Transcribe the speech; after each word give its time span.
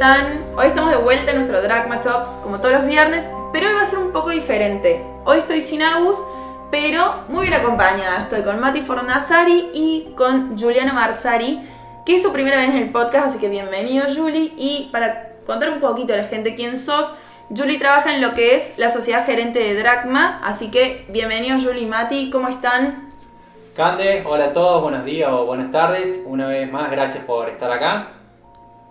Hoy 0.00 0.68
estamos 0.68 0.92
de 0.92 0.98
vuelta 0.98 1.32
en 1.32 1.38
nuestro 1.38 1.60
Dragma 1.60 2.00
Talks, 2.00 2.28
como 2.44 2.60
todos 2.60 2.72
los 2.72 2.86
viernes, 2.86 3.28
pero 3.52 3.66
hoy 3.66 3.74
va 3.74 3.82
a 3.82 3.84
ser 3.84 3.98
un 3.98 4.12
poco 4.12 4.30
diferente. 4.30 5.04
Hoy 5.24 5.38
estoy 5.38 5.60
sin 5.60 5.82
Agus, 5.82 6.16
pero 6.70 7.24
muy 7.28 7.48
bien 7.48 7.60
acompañada. 7.60 8.22
Estoy 8.22 8.42
con 8.42 8.60
Mati 8.60 8.82
Fornazari 8.82 9.70
y 9.74 10.12
con 10.16 10.56
Juliano 10.56 10.94
Marsari, 10.94 11.68
que 12.06 12.14
es 12.14 12.22
su 12.22 12.32
primera 12.32 12.58
vez 12.58 12.68
en 12.68 12.76
el 12.76 12.90
podcast, 12.90 13.26
así 13.26 13.38
que 13.40 13.48
bienvenido, 13.48 14.04
Juli. 14.16 14.54
Y 14.56 14.88
para 14.92 15.30
contar 15.44 15.70
un 15.70 15.80
poquito 15.80 16.14
a 16.14 16.18
la 16.18 16.26
gente 16.26 16.54
quién 16.54 16.76
sos, 16.76 17.12
Juli 17.48 17.76
trabaja 17.78 18.14
en 18.14 18.20
lo 18.20 18.34
que 18.34 18.54
es 18.54 18.74
la 18.76 18.90
sociedad 18.90 19.26
gerente 19.26 19.58
de 19.58 19.74
Dragma, 19.74 20.40
así 20.44 20.70
que 20.70 21.06
bienvenido, 21.08 21.58
Juli 21.58 21.80
y 21.82 21.86
Mati, 21.86 22.30
¿cómo 22.30 22.46
están? 22.46 23.10
Cande, 23.74 24.22
hola 24.24 24.44
a 24.44 24.52
todos, 24.52 24.80
buenos 24.80 25.04
días 25.04 25.28
o 25.32 25.44
buenas 25.44 25.72
tardes. 25.72 26.22
Una 26.24 26.46
vez 26.46 26.70
más, 26.70 26.88
gracias 26.88 27.24
por 27.24 27.48
estar 27.48 27.72
acá. 27.72 28.17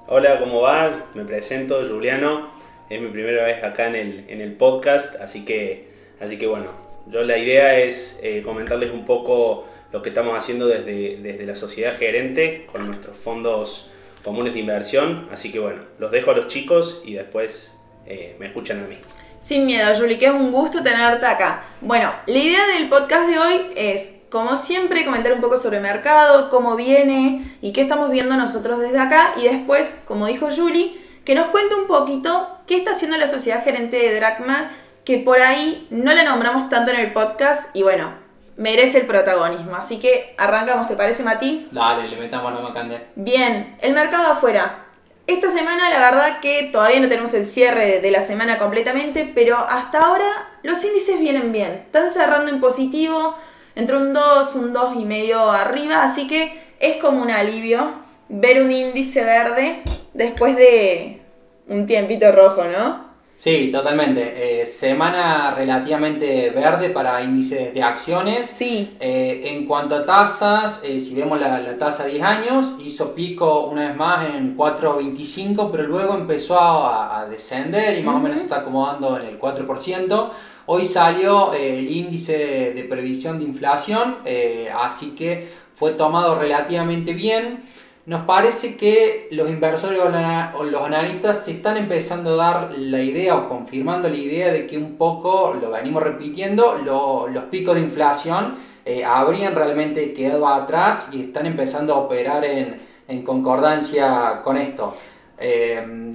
Hola, 0.09 0.39
¿cómo 0.39 0.61
va? 0.61 1.09
Me 1.15 1.25
presento, 1.25 1.85
Juliano. 1.85 2.49
Es 2.89 3.01
mi 3.01 3.09
primera 3.09 3.43
vez 3.43 3.61
acá 3.61 3.87
en 3.87 3.95
el, 3.95 4.25
en 4.29 4.39
el 4.39 4.53
podcast, 4.53 5.19
así 5.19 5.43
que, 5.43 5.89
así 6.21 6.37
que 6.37 6.47
bueno, 6.47 6.67
yo 7.07 7.25
la 7.25 7.37
idea 7.37 7.77
es 7.77 8.17
eh, 8.23 8.41
comentarles 8.41 8.91
un 8.93 9.03
poco 9.03 9.67
lo 9.91 10.01
que 10.01 10.07
estamos 10.07 10.37
haciendo 10.37 10.65
desde, 10.67 11.17
desde 11.17 11.45
la 11.45 11.55
sociedad 11.55 11.97
gerente 11.97 12.67
con 12.71 12.85
nuestros 12.85 13.17
fondos 13.17 13.89
comunes 14.23 14.53
de 14.53 14.61
inversión. 14.61 15.27
Así 15.29 15.51
que 15.51 15.59
bueno, 15.59 15.81
los 15.99 16.09
dejo 16.09 16.31
a 16.31 16.35
los 16.35 16.47
chicos 16.47 17.01
y 17.03 17.15
después 17.15 17.77
eh, 18.05 18.37
me 18.39 18.45
escuchan 18.45 18.85
a 18.85 18.87
mí. 18.87 18.95
Sin 19.41 19.65
miedo, 19.65 19.93
Juli, 19.93 20.17
que 20.17 20.27
es 20.27 20.31
un 20.31 20.53
gusto 20.53 20.81
tenerte 20.81 21.25
acá. 21.25 21.65
Bueno, 21.81 22.13
la 22.27 22.37
idea 22.37 22.65
del 22.67 22.87
podcast 22.87 23.29
de 23.29 23.39
hoy 23.39 23.61
es 23.75 24.16
como 24.29 24.55
siempre, 24.55 25.05
comentar 25.05 25.33
un 25.33 25.41
poco 25.41 25.57
sobre 25.57 25.77
el 25.77 25.83
mercado, 25.83 26.49
cómo 26.49 26.75
viene 26.75 27.57
y 27.61 27.73
qué 27.73 27.81
estamos 27.81 28.09
viendo 28.09 28.35
nosotros 28.35 28.79
desde 28.79 28.99
acá. 28.99 29.33
Y 29.37 29.43
después, 29.43 30.01
como 30.05 30.27
dijo 30.27 30.49
Julie, 30.55 30.99
que 31.23 31.35
nos 31.35 31.47
cuente 31.47 31.75
un 31.75 31.87
poquito 31.87 32.47
qué 32.67 32.77
está 32.77 32.91
haciendo 32.91 33.17
la 33.17 33.27
sociedad 33.27 33.63
gerente 33.63 33.97
de 33.97 34.15
Dracma, 34.15 34.71
que 35.03 35.17
por 35.19 35.41
ahí 35.41 35.87
no 35.89 36.13
la 36.13 36.23
nombramos 36.23 36.69
tanto 36.69 36.91
en 36.91 36.99
el 36.99 37.13
podcast 37.13 37.73
y 37.75 37.83
bueno, 37.83 38.13
merece 38.57 38.99
el 38.99 39.07
protagonismo. 39.07 39.75
Así 39.75 39.99
que 39.99 40.35
arrancamos, 40.37 40.87
¿te 40.87 40.95
parece, 40.95 41.23
Mati? 41.23 41.69
Dale, 41.71 42.07
le 42.07 42.17
metamos 42.17 42.53
la 42.53 42.59
macande. 42.59 43.07
Bien, 43.15 43.77
el 43.81 43.93
mercado 43.93 44.33
afuera. 44.33 44.83
Esta 45.27 45.51
semana 45.51 45.89
la 45.89 45.99
verdad 45.99 46.39
que 46.39 46.69
todavía 46.71 47.01
no 47.01 47.09
tenemos 47.09 47.33
el 47.33 47.45
cierre 47.45 47.99
de 47.99 48.11
la 48.11 48.21
semana 48.21 48.57
completamente, 48.57 49.29
pero 49.35 49.57
hasta 49.57 49.99
ahora 49.99 50.47
los 50.63 50.83
índices 50.83 51.19
vienen 51.19 51.51
bien. 51.51 51.71
Están 51.71 52.11
cerrando 52.11 52.49
en 52.49 52.61
positivo, 52.61 53.35
entre 53.77 53.95
un 53.95 54.11
2, 54.11 54.55
un 54.55 54.73
2 54.73 54.95
y 54.99 55.05
medio 55.05 55.51
arriba, 55.51 56.03
así 56.03 56.27
que 56.27 56.51
es 56.79 56.97
como 56.97 57.21
un 57.21 57.29
alivio 57.29 57.91
ver 58.27 58.61
un 58.63 58.71
índice 58.71 59.23
verde 59.23 59.83
después 60.13 60.55
de 60.55 61.21
un 61.67 61.85
tiempito 61.85 62.31
rojo, 62.31 62.63
¿no? 62.63 63.07
Sí, 63.35 63.69
totalmente. 63.71 64.61
Eh, 64.61 64.65
semana 64.65 65.53
relativamente 65.55 66.49
verde 66.49 66.89
para 66.89 67.21
índices 67.21 67.71
de 67.71 67.83
acciones. 67.83 68.47
Sí. 68.47 68.97
Eh, 68.99 69.41
en 69.43 69.67
cuanto 69.67 69.93
a 69.93 70.07
tasas, 70.07 70.81
eh, 70.83 70.99
si 70.99 71.13
vemos 71.13 71.39
la, 71.39 71.77
tasa 71.77 72.05
10 72.05 72.23
años, 72.23 72.73
hizo 72.83 73.13
pico 73.13 73.67
una 73.67 73.89
vez 73.89 73.95
más 73.95 74.25
en 74.33 74.57
4.25, 74.57 75.69
pero 75.71 75.83
luego 75.83 76.15
empezó 76.15 76.59
a, 76.59 77.27
descender 77.29 77.95
y 77.99 78.01
más 78.01 78.15
o 78.15 78.19
menos 78.19 78.39
se 78.39 78.45
está 78.45 78.61
acomodando 78.61 79.19
en 79.19 79.27
el 79.27 79.39
4%. 79.39 80.29
Hoy 80.69 80.83
salió 80.83 81.53
eh, 81.53 81.79
el 81.79 81.89
índice 81.89 82.73
de 82.75 82.83
previsión 82.83 83.39
de 83.39 83.45
inflación, 83.45 84.17
eh, 84.25 84.69
así 84.77 85.15
que 85.15 85.47
fue 85.73 85.91
tomado 85.91 86.37
relativamente 86.37 87.13
bien. 87.13 87.63
Nos 88.05 88.25
parece 88.25 88.75
que 88.75 89.29
los 89.31 89.49
inversores 89.49 89.97
o 90.01 90.63
los 90.65 90.81
analistas 90.81 91.45
se 91.45 91.51
están 91.51 91.77
empezando 91.77 92.33
a 92.33 92.35
dar 92.35 92.71
la 92.77 93.01
idea 93.01 93.37
o 93.37 93.47
confirmando 93.47 94.09
la 94.09 94.17
idea 94.17 94.51
de 94.51 94.67
que 94.67 94.77
un 94.77 94.97
poco, 94.97 95.53
lo 95.53 95.71
venimos 95.71 96.03
repitiendo, 96.03 96.75
los 96.83 97.43
picos 97.45 97.75
de 97.75 97.81
inflación 97.81 98.55
eh, 98.83 99.05
habrían 99.05 99.55
realmente 99.55 100.13
quedado 100.13 100.49
atrás 100.49 101.07
y 101.13 101.21
están 101.21 101.45
empezando 101.45 101.93
a 101.93 101.97
operar 101.99 102.43
en, 102.43 103.23
concordancia 103.23 104.41
con 104.43 104.57
esto. 104.57 104.97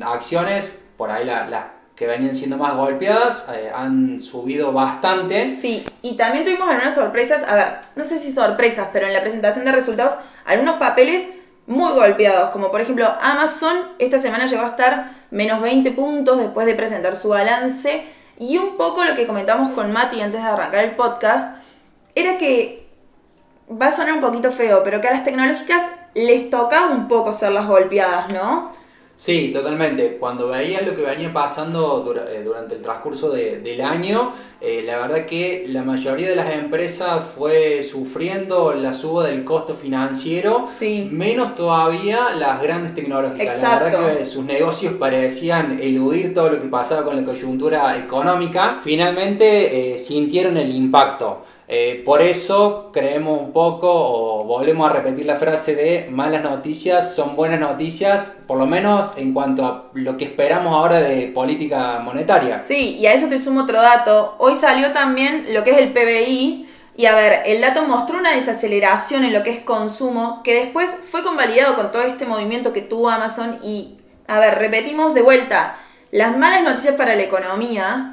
acciones, 0.04 0.78
por 0.98 1.10
ahí 1.10 1.24
las 1.24 1.71
que 1.96 2.06
venían 2.06 2.34
siendo 2.34 2.56
más 2.56 2.74
golpeadas, 2.74 3.46
eh, 3.52 3.70
han 3.74 4.20
subido 4.20 4.72
bastante. 4.72 5.54
Sí, 5.54 5.84
y 6.00 6.16
también 6.16 6.44
tuvimos 6.44 6.68
algunas 6.68 6.94
sorpresas, 6.94 7.42
a 7.42 7.54
ver, 7.54 7.66
no 7.96 8.04
sé 8.04 8.18
si 8.18 8.32
sorpresas, 8.32 8.88
pero 8.92 9.06
en 9.06 9.12
la 9.12 9.20
presentación 9.20 9.64
de 9.64 9.72
resultados, 9.72 10.14
algunos 10.44 10.76
papeles 10.76 11.30
muy 11.66 11.92
golpeados, 11.92 12.50
como 12.50 12.70
por 12.70 12.80
ejemplo 12.80 13.06
Amazon, 13.20 13.76
esta 13.98 14.18
semana 14.18 14.46
llegó 14.46 14.62
a 14.62 14.68
estar 14.68 15.12
menos 15.30 15.60
20 15.60 15.90
puntos 15.92 16.38
después 16.38 16.66
de 16.66 16.74
presentar 16.74 17.16
su 17.16 17.28
balance, 17.28 18.06
y 18.38 18.56
un 18.58 18.76
poco 18.76 19.04
lo 19.04 19.14
que 19.14 19.26
comentamos 19.26 19.72
con 19.72 19.92
Mati 19.92 20.20
antes 20.20 20.42
de 20.42 20.48
arrancar 20.48 20.84
el 20.84 20.96
podcast, 20.96 21.56
era 22.14 22.38
que 22.38 22.88
va 23.70 23.88
a 23.88 23.92
sonar 23.92 24.14
un 24.14 24.20
poquito 24.20 24.50
feo, 24.50 24.82
pero 24.82 25.00
que 25.00 25.08
a 25.08 25.12
las 25.12 25.24
tecnológicas 25.24 25.84
les 26.14 26.50
tocaba 26.50 26.90
un 26.90 27.08
poco 27.08 27.32
ser 27.32 27.52
las 27.52 27.66
golpeadas, 27.66 28.28
¿no? 28.30 28.72
Sí, 29.14 29.50
totalmente. 29.52 30.16
Cuando 30.18 30.48
veías 30.48 30.84
lo 30.84 30.96
que 30.96 31.02
venía 31.02 31.32
pasando 31.32 32.12
eh, 32.28 32.42
durante 32.44 32.74
el 32.74 32.82
transcurso 32.82 33.30
del 33.30 33.80
año, 33.80 34.32
eh, 34.60 34.82
la 34.84 34.98
verdad 34.98 35.26
que 35.26 35.64
la 35.68 35.82
mayoría 35.82 36.28
de 36.28 36.34
las 36.34 36.50
empresas 36.50 37.22
fue 37.24 37.82
sufriendo 37.82 38.72
la 38.74 38.92
suba 38.92 39.26
del 39.26 39.44
costo 39.44 39.74
financiero, 39.74 40.66
sí. 40.68 41.08
menos 41.12 41.54
todavía 41.54 42.30
las 42.34 42.62
grandes 42.62 42.94
tecnológicas. 42.94 43.62
La 43.62 43.78
verdad 43.78 44.18
que 44.18 44.26
sus 44.26 44.44
negocios 44.44 44.94
parecían 44.94 45.80
eludir 45.80 46.34
todo 46.34 46.50
lo 46.50 46.60
que 46.60 46.68
pasaba 46.68 47.04
con 47.04 47.14
la 47.14 47.24
coyuntura 47.24 47.96
económica. 47.96 48.80
Finalmente 48.82 49.94
eh, 49.94 49.98
sintieron 49.98 50.56
el 50.56 50.74
impacto. 50.74 51.44
Eh, 51.74 52.02
por 52.04 52.20
eso 52.20 52.90
creemos 52.92 53.40
un 53.40 53.50
poco 53.50 53.88
o 53.90 54.44
volvemos 54.44 54.90
a 54.90 54.92
repetir 54.92 55.24
la 55.24 55.36
frase 55.36 55.74
de 55.74 56.06
malas 56.10 56.42
noticias 56.42 57.14
son 57.14 57.34
buenas 57.34 57.60
noticias, 57.60 58.34
por 58.46 58.58
lo 58.58 58.66
menos 58.66 59.16
en 59.16 59.32
cuanto 59.32 59.64
a 59.64 59.84
lo 59.94 60.18
que 60.18 60.26
esperamos 60.26 60.74
ahora 60.74 61.00
de 61.00 61.28
política 61.28 61.98
monetaria. 62.00 62.58
Sí, 62.58 62.98
y 62.98 63.06
a 63.06 63.14
eso 63.14 63.26
te 63.28 63.38
sumo 63.38 63.62
otro 63.62 63.80
dato. 63.80 64.34
Hoy 64.36 64.54
salió 64.56 64.92
también 64.92 65.46
lo 65.54 65.64
que 65.64 65.70
es 65.70 65.78
el 65.78 65.94
PBI. 65.94 66.68
Y 66.94 67.06
a 67.06 67.14
ver, 67.14 67.40
el 67.46 67.62
dato 67.62 67.84
mostró 67.86 68.18
una 68.18 68.32
desaceleración 68.32 69.24
en 69.24 69.32
lo 69.32 69.42
que 69.42 69.52
es 69.52 69.60
consumo, 69.60 70.42
que 70.44 70.56
después 70.56 70.94
fue 71.10 71.22
convalidado 71.22 71.74
con 71.74 71.90
todo 71.90 72.02
este 72.02 72.26
movimiento 72.26 72.74
que 72.74 72.82
tuvo 72.82 73.08
Amazon. 73.08 73.58
Y, 73.64 73.96
a 74.28 74.38
ver, 74.40 74.58
repetimos 74.58 75.14
de 75.14 75.22
vuelta, 75.22 75.78
las 76.10 76.36
malas 76.36 76.64
noticias 76.64 76.96
para 76.96 77.16
la 77.16 77.22
economía 77.22 78.11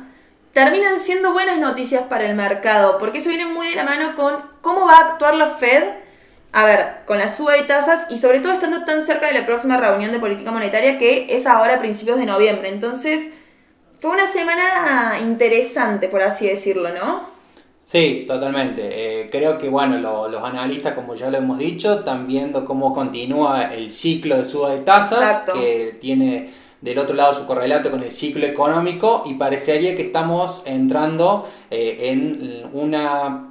terminan 0.53 0.99
siendo 0.99 1.33
buenas 1.33 1.57
noticias 1.59 2.03
para 2.03 2.25
el 2.25 2.35
mercado, 2.35 2.97
porque 2.97 3.19
eso 3.19 3.29
viene 3.29 3.45
muy 3.45 3.69
de 3.69 3.75
la 3.75 3.83
mano 3.83 4.15
con 4.15 4.35
cómo 4.61 4.85
va 4.85 4.97
a 4.97 5.09
actuar 5.11 5.35
la 5.35 5.55
Fed, 5.55 5.83
a 6.51 6.65
ver, 6.65 6.85
con 7.05 7.19
la 7.19 7.27
suba 7.27 7.53
de 7.53 7.63
tasas 7.63 8.07
y 8.09 8.17
sobre 8.17 8.39
todo 8.39 8.53
estando 8.53 8.83
tan 8.83 9.05
cerca 9.05 9.27
de 9.27 9.33
la 9.33 9.45
próxima 9.45 9.77
reunión 9.77 10.11
de 10.11 10.19
política 10.19 10.51
monetaria 10.51 10.97
que 10.97 11.27
es 11.29 11.45
ahora 11.45 11.75
a 11.75 11.79
principios 11.79 12.17
de 12.17 12.25
noviembre. 12.25 12.69
Entonces, 12.69 13.29
fue 13.99 14.11
una 14.11 14.27
semana 14.27 15.19
interesante, 15.21 16.07
por 16.07 16.23
así 16.23 16.47
decirlo, 16.47 16.89
¿no? 16.89 17.29
Sí, 17.79 18.25
totalmente. 18.27 18.81
Eh, 18.83 19.29
creo 19.31 19.57
que 19.57 19.69
bueno, 19.69 19.97
los 19.97 20.43
analistas, 20.43 20.93
como 20.93 21.15
ya 21.15 21.29
lo 21.29 21.37
hemos 21.37 21.57
dicho, 21.57 21.99
están 21.99 22.27
viendo 22.27 22.63
cómo 22.63 22.93
continúa 22.93 23.73
el 23.73 23.91
ciclo 23.91 24.37
de 24.37 24.45
suba 24.45 24.71
de 24.71 24.81
tasas, 24.81 25.43
que 25.51 25.97
tiene 25.99 26.51
del 26.81 26.97
otro 26.97 27.15
lado 27.15 27.33
su 27.33 27.45
correlato 27.45 27.91
con 27.91 28.03
el 28.03 28.11
ciclo 28.11 28.45
económico 28.45 29.23
y 29.25 29.33
parecería 29.33 29.95
que 29.95 30.03
estamos 30.03 30.61
entrando 30.65 31.47
eh, 31.69 32.09
en 32.09 32.69
una 32.73 33.45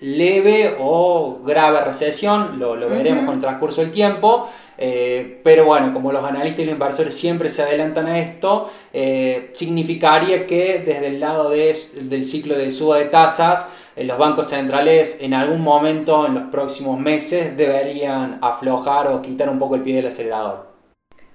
leve 0.00 0.76
o 0.78 1.40
grave 1.44 1.80
recesión, 1.80 2.58
lo, 2.58 2.76
veremos 2.88 3.24
con 3.24 3.34
el 3.34 3.40
transcurso 3.40 3.80
del 3.80 3.90
tiempo, 3.90 4.48
eh, 4.76 5.40
pero 5.42 5.64
bueno, 5.64 5.92
como 5.92 6.12
los 6.12 6.22
analistas 6.22 6.60
y 6.60 6.66
los 6.66 6.74
inversores 6.74 7.14
siempre 7.14 7.48
se 7.48 7.62
adelantan 7.62 8.06
a 8.06 8.18
esto, 8.20 8.70
eh, 8.92 9.50
significaría 9.54 10.46
que 10.46 10.84
desde 10.86 11.08
el 11.08 11.18
lado 11.18 11.50
del 11.50 12.24
ciclo 12.24 12.56
de 12.56 12.70
suba 12.70 12.98
de 12.98 13.06
tasas, 13.06 13.66
los 13.96 14.16
bancos 14.16 14.50
centrales 14.50 15.18
en 15.20 15.34
algún 15.34 15.60
momento 15.60 16.24
en 16.26 16.34
los 16.34 16.44
próximos 16.44 17.00
meses 17.00 17.56
deberían 17.56 18.38
aflojar 18.40 19.08
o 19.08 19.20
quitar 19.20 19.48
un 19.48 19.58
poco 19.58 19.74
el 19.74 19.82
pie 19.82 19.96
del 19.96 20.06
acelerador. 20.06 20.77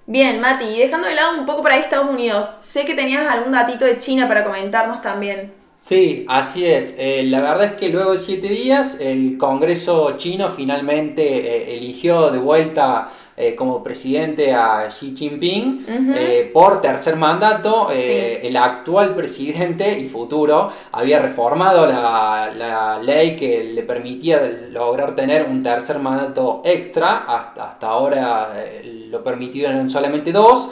Bien, 0.06 0.38
Mati, 0.38 0.66
y 0.66 0.78
dejando 0.80 1.08
de 1.08 1.14
lado 1.14 1.38
un 1.38 1.46
poco 1.46 1.62
para 1.62 1.78
Estados 1.78 2.10
Unidos, 2.10 2.46
sé 2.60 2.84
que 2.84 2.94
tenías 2.94 3.26
algún 3.26 3.52
datito 3.52 3.86
de 3.86 3.98
China 3.98 4.28
para 4.28 4.44
comentarnos 4.44 5.00
también. 5.00 5.50
Sí, 5.80 6.26
así 6.28 6.66
es. 6.66 6.94
Eh, 6.98 7.24
la 7.24 7.40
verdad 7.40 7.64
es 7.64 7.72
que 7.72 7.88
luego 7.88 8.12
de 8.12 8.18
siete 8.18 8.48
días 8.48 8.98
el 9.00 9.38
Congreso 9.38 10.16
chino 10.18 10.50
finalmente 10.50 11.22
eh, 11.22 11.76
eligió 11.76 12.30
de 12.30 12.38
vuelta 12.38 13.10
eh, 13.36 13.54
como 13.54 13.82
presidente 13.82 14.52
a 14.52 14.88
Xi 14.88 15.14
Jinping 15.16 15.86
eh, 16.16 16.50
por 16.52 16.80
tercer 16.80 17.16
mandato. 17.16 17.88
Eh, 17.92 18.40
el 18.46 18.56
actual 18.56 19.14
presidente 19.14 19.98
y 19.98 20.06
futuro 20.06 20.70
había 20.92 21.20
reformado 21.20 21.86
la, 21.86 23.00
ley 23.02 23.36
que 23.36 23.64
le 23.64 23.82
permitía 23.82 24.40
lograr 24.70 25.14
tener 25.14 25.46
un 25.48 25.62
tercer 25.62 25.98
mandato 25.98 26.62
extra. 26.64 27.24
Hasta, 27.26 27.70
hasta 27.70 27.86
ahora 27.86 28.54
lo 29.10 29.22
permitido 29.22 29.70
eran 29.70 29.88
solamente 29.88 30.32
dos. 30.32 30.70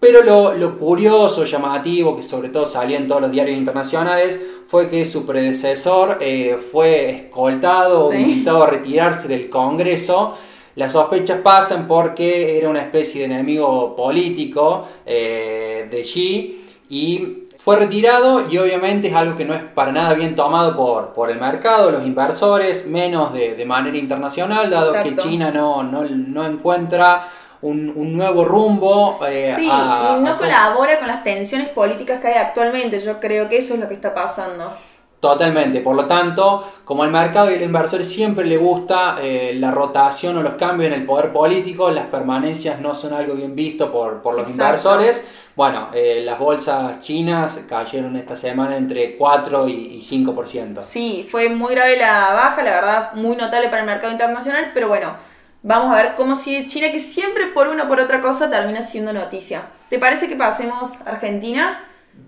Pero 0.00 0.22
lo, 0.22 0.54
lo, 0.54 0.78
curioso, 0.78 1.44
llamativo, 1.44 2.16
que 2.16 2.22
sobre 2.22 2.50
todo 2.50 2.66
salía 2.66 2.98
en 2.98 3.08
todos 3.08 3.20
los 3.20 3.32
diarios 3.32 3.58
internacionales, 3.58 4.38
fue 4.68 4.90
que 4.90 5.06
su 5.06 5.24
predecesor 5.24 6.18
eh, 6.20 6.58
fue 6.70 7.10
escoltado, 7.10 8.12
invitado 8.12 8.64
a 8.64 8.66
retirarse 8.66 9.26
del 9.26 9.48
Congreso. 9.48 10.34
Las 10.78 10.92
sospechas 10.92 11.40
pasan 11.40 11.88
porque 11.88 12.56
era 12.56 12.68
una 12.68 12.80
especie 12.80 13.26
de 13.26 13.34
enemigo 13.34 13.96
político 13.96 14.86
eh, 15.04 15.88
de 15.90 16.02
Xi 16.02 16.66
y 16.88 17.48
fue 17.58 17.74
retirado 17.74 18.48
y 18.48 18.58
obviamente 18.58 19.08
es 19.08 19.14
algo 19.14 19.36
que 19.36 19.44
no 19.44 19.54
es 19.54 19.60
para 19.60 19.90
nada 19.90 20.14
bien 20.14 20.36
tomado 20.36 20.76
por, 20.76 21.14
por 21.14 21.32
el 21.32 21.40
mercado, 21.40 21.90
los 21.90 22.06
inversores, 22.06 22.86
menos 22.86 23.32
de, 23.32 23.56
de 23.56 23.64
manera 23.64 23.98
internacional, 23.98 24.70
dado 24.70 24.92
que 25.02 25.16
China 25.16 25.50
no, 25.50 25.82
no, 25.82 26.04
no 26.04 26.46
encuentra 26.46 27.28
un, 27.60 28.16
nuevo 28.16 28.44
rumbo. 28.44 29.18
Eh, 29.26 29.54
sí, 29.56 29.64
y 29.66 30.22
no 30.22 30.38
colabora 30.38 31.00
con 31.00 31.08
las 31.08 31.24
tensiones 31.24 31.70
políticas 31.70 32.20
que 32.20 32.28
hay 32.28 32.34
actualmente. 32.34 33.00
Yo 33.00 33.18
creo 33.18 33.48
que 33.48 33.58
eso 33.58 33.74
es 33.74 33.80
lo 33.80 33.88
que 33.88 33.94
está 33.94 34.14
pasando. 34.14 34.72
Totalmente, 35.20 35.80
por 35.80 35.96
lo 35.96 36.06
tanto, 36.06 36.72
como 36.84 37.02
al 37.02 37.10
mercado 37.10 37.50
y 37.50 37.54
al 37.54 37.62
inversor 37.62 38.04
siempre 38.04 38.44
le 38.44 38.56
gusta 38.56 39.16
eh, 39.20 39.52
la 39.56 39.72
rotación 39.72 40.36
o 40.36 40.42
los 40.42 40.54
cambios 40.54 40.92
en 40.92 41.00
el 41.00 41.06
poder 41.06 41.32
político, 41.32 41.90
las 41.90 42.06
permanencias 42.06 42.80
no 42.80 42.94
son 42.94 43.14
algo 43.14 43.34
bien 43.34 43.56
visto 43.56 43.90
por, 43.90 44.22
los 44.32 44.48
inversores. 44.48 45.24
Bueno, 45.56 45.88
eh, 45.92 46.22
las 46.24 46.38
bolsas 46.38 47.00
chinas 47.00 47.64
cayeron 47.68 48.16
esta 48.16 48.36
semana 48.36 48.76
entre 48.76 49.16
4 49.16 49.68
y, 49.68 49.96
y 49.96 50.00
5%. 50.00 50.82
Sí, 50.82 51.26
fue 51.28 51.48
muy 51.48 51.74
grave 51.74 51.96
la 51.96 52.32
baja, 52.32 52.62
la 52.62 52.70
verdad, 52.70 53.12
muy 53.14 53.34
notable 53.34 53.68
para 53.68 53.80
el 53.80 53.86
mercado 53.86 54.12
internacional, 54.12 54.70
pero 54.72 54.86
bueno, 54.86 55.14
Vamos 55.62 55.90
a 55.90 56.02
ver 56.02 56.14
cómo 56.14 56.36
sigue 56.36 56.66
China, 56.66 56.92
que 56.92 57.00
siempre 57.00 57.48
por 57.48 57.66
una 57.66 57.84
o 57.84 57.88
por 57.88 57.98
otra 58.00 58.20
cosa 58.20 58.48
termina 58.48 58.80
siendo 58.80 59.12
noticia. 59.12 59.62
¿Te 59.90 59.98
parece 59.98 60.28
que 60.28 60.36
pasemos 60.36 61.00
a 61.04 61.10
Argentina? 61.10 61.80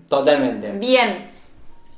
Totalmente. 0.09 0.71
Bien. 0.73 1.30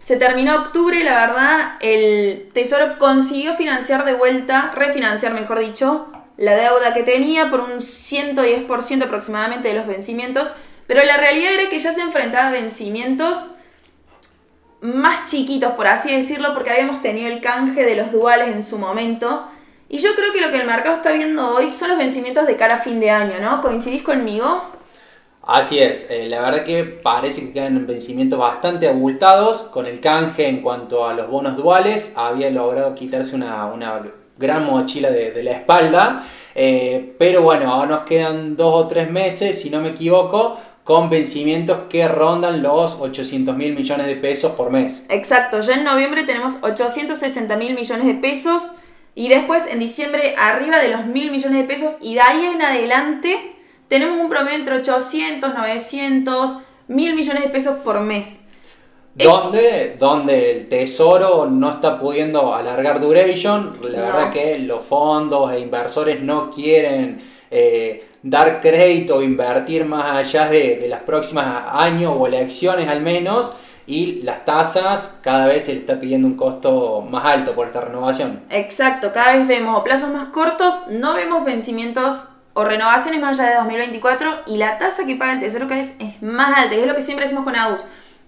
Se 0.04 0.18
terminó 0.18 0.58
octubre 0.58 1.00
y 1.00 1.04
la 1.04 1.28
verdad 1.28 1.78
el 1.80 2.50
Tesoro 2.54 3.00
consiguió 3.00 3.56
financiar 3.56 4.04
de 4.04 4.14
vuelta, 4.14 4.74
refinanciar 4.76 5.34
mejor 5.34 5.60
dicho, 5.60 6.08
la 6.36 6.58
deuda 6.58 6.94
que 6.94 7.04
tenía 7.04 7.50
por 7.50 7.62
un 7.62 7.80
110% 7.80 9.06
aproximadamente 9.06 9.70
de 9.70 9.76
los 9.76 9.88
vencimientos, 9.88 10.50
pero 10.88 11.06
la 11.06 11.16
realidad 11.16 11.54
era 11.54 11.70
que 11.70 11.80
ya 11.80 11.94
se 11.94 12.02
enfrentaba 12.02 12.50
a 12.50 12.52
vencimientos 12.52 13.38
más 14.82 15.32
chiquitos, 15.32 15.72
por 15.72 15.88
así 15.88 16.14
decirlo, 16.14 16.54
porque 16.54 16.72
habíamos 16.72 17.02
tenido 17.02 17.30
el 17.30 17.40
canje 17.40 17.86
de 17.86 17.96
los 17.96 18.12
duales 18.12 18.50
en 18.50 18.62
su 18.62 18.78
momento 18.78 19.48
y 19.88 20.00
yo 20.00 20.16
creo 20.16 20.34
que 20.34 20.42
lo 20.42 20.52
que 20.52 20.58
el 20.58 20.68
mercado 20.68 20.98
está 20.98 21.14
viendo 21.14 21.56
hoy 21.56 21.70
son 21.70 21.88
los 21.88 21.98
vencimientos 21.98 22.46
de 22.46 22.58
cara 22.58 22.76
a 22.76 22.80
fin 22.80 23.00
de 23.00 23.10
año, 23.10 23.40
¿no? 23.40 23.62
¿Coincidís 23.62 24.04
conmigo? 24.04 24.66
Así 25.46 25.78
es, 25.78 26.08
eh, 26.10 26.28
la 26.30 26.40
verdad 26.40 26.64
que 26.64 26.86
parece 26.86 27.42
que 27.42 27.52
quedan 27.52 27.86
vencimientos 27.86 28.40
bastante 28.40 28.88
abultados. 28.88 29.64
Con 29.64 29.86
el 29.86 30.00
canje 30.00 30.48
en 30.48 30.62
cuanto 30.62 31.06
a 31.06 31.14
los 31.14 31.30
bonos 31.30 31.58
duales, 31.58 32.14
había 32.16 32.50
logrado 32.50 32.96
quitarse 32.96 33.36
una, 33.36 33.70
gran 34.38 34.66
mochila 34.66 35.12
de, 35.12 35.44
la 35.44 35.52
espalda. 35.52 36.26
Eh, 36.56 37.16
pero 37.20 37.42
bueno, 37.42 37.74
ahora 37.74 37.90
nos 37.90 38.04
quedan 38.04 38.56
dos 38.56 38.86
o 38.86 38.88
tres 38.88 39.12
meses, 39.12 39.62
si 39.62 39.70
no 39.70 39.82
me 39.82 39.90
equivoco, 39.90 40.58
con 40.86 41.10
vencimientos 41.10 41.78
que 41.90 42.08
rondan 42.08 42.64
los 42.64 43.00
800 43.02 43.56
mil 43.56 43.76
millones 43.76 44.08
de 44.08 44.16
pesos 44.16 44.54
por 44.54 44.70
mes. 44.70 45.04
Exacto, 45.10 45.60
ya 45.60 45.74
en 45.74 45.84
noviembre 45.84 46.24
tenemos 46.24 46.54
860 46.62 47.58
mil 47.58 47.76
millones 47.76 48.06
de 48.06 48.14
pesos. 48.16 48.72
Y 49.16 49.28
después 49.28 49.68
en 49.68 49.80
diciembre 49.80 50.36
arriba 50.38 50.80
de 50.80 50.88
los 50.88 51.06
mil 51.06 51.32
millones 51.32 51.60
de 51.60 51.68
pesos 51.68 51.94
y 52.02 52.16
de 52.16 52.22
ahí 52.22 52.46
en 52.46 52.62
adelante 52.62 53.53
tenemos 53.88 54.20
un 54.20 54.30
promedio 54.30 54.58
entre 54.58 54.76
800, 54.76 55.54
900, 55.54 56.58
mil 56.88 57.16
millones 57.16 57.44
de 57.44 57.50
pesos 57.50 57.78
por 57.84 58.00
mes. 58.02 58.44
Donde, 59.16 59.96
donde 60.00 60.52
el 60.52 60.70
tesoro 60.70 61.48
no 61.48 61.70
está 61.70 62.00
pudiendo 62.00 62.56
alargar 62.56 63.00
duration, 63.00 63.78
la 63.84 64.02
verdad 64.02 64.32
que 64.32 64.58
los 64.58 64.84
fondos 64.84 65.54
e 65.54 65.60
inversores 65.60 66.20
no 66.22 66.50
quieren 66.50 67.22
eh, 67.52 68.08
dar 68.24 68.60
crédito 68.60 69.18
o 69.18 69.22
invertir 69.22 69.86
más 69.86 70.16
allá 70.16 70.50
de, 70.50 70.78
de 70.78 70.88
las 70.88 71.02
próximas 71.02 71.64
años 71.74 72.16
o 72.18 72.26
elecciones 72.26 72.90
al 72.90 73.02
menos 73.02 73.54
y 73.86 74.22
las 74.24 74.46
tasas 74.46 75.20
cada 75.22 75.46
vez 75.48 75.66
se 75.66 75.74
le 75.74 75.82
está 75.82 76.00
pidiendo 76.00 76.28
un 76.28 76.36
costo 76.36 77.02
más 77.02 77.26
alto 77.26 77.54
por 77.54 77.68
esta 77.68 77.82
renovación. 77.82 78.42
Exacto, 78.50 79.12
cada 79.14 79.34
vez 79.34 79.48
vemos 79.48 79.84
plazos 79.84 80.10
más 80.10 80.30
cortos, 80.30 80.74
no 80.90 81.14
vemos 81.14 81.46
vencimientos 81.46 82.30
o 82.54 82.64
renovaciones 82.64 83.20
más 83.20 83.40
allá 83.40 83.50
de 83.50 83.56
2024 83.58 84.44
y 84.48 84.58
la 84.58 84.78
tasa 84.78 85.06
que 85.06 85.16
paga 85.16 85.34
el 85.34 85.40
Tesoro 85.40 85.68
cada 85.68 85.82
vez 85.82 85.96
es 86.00 86.22
más 86.22 86.58
alta, 86.58 86.76
y 86.76 86.80
es 86.80 86.88
lo 86.88 86.96
que 86.96 87.02
siempre 87.02 87.26
decimos 87.26 87.44
con 87.44 87.56
AUS. 87.56 87.82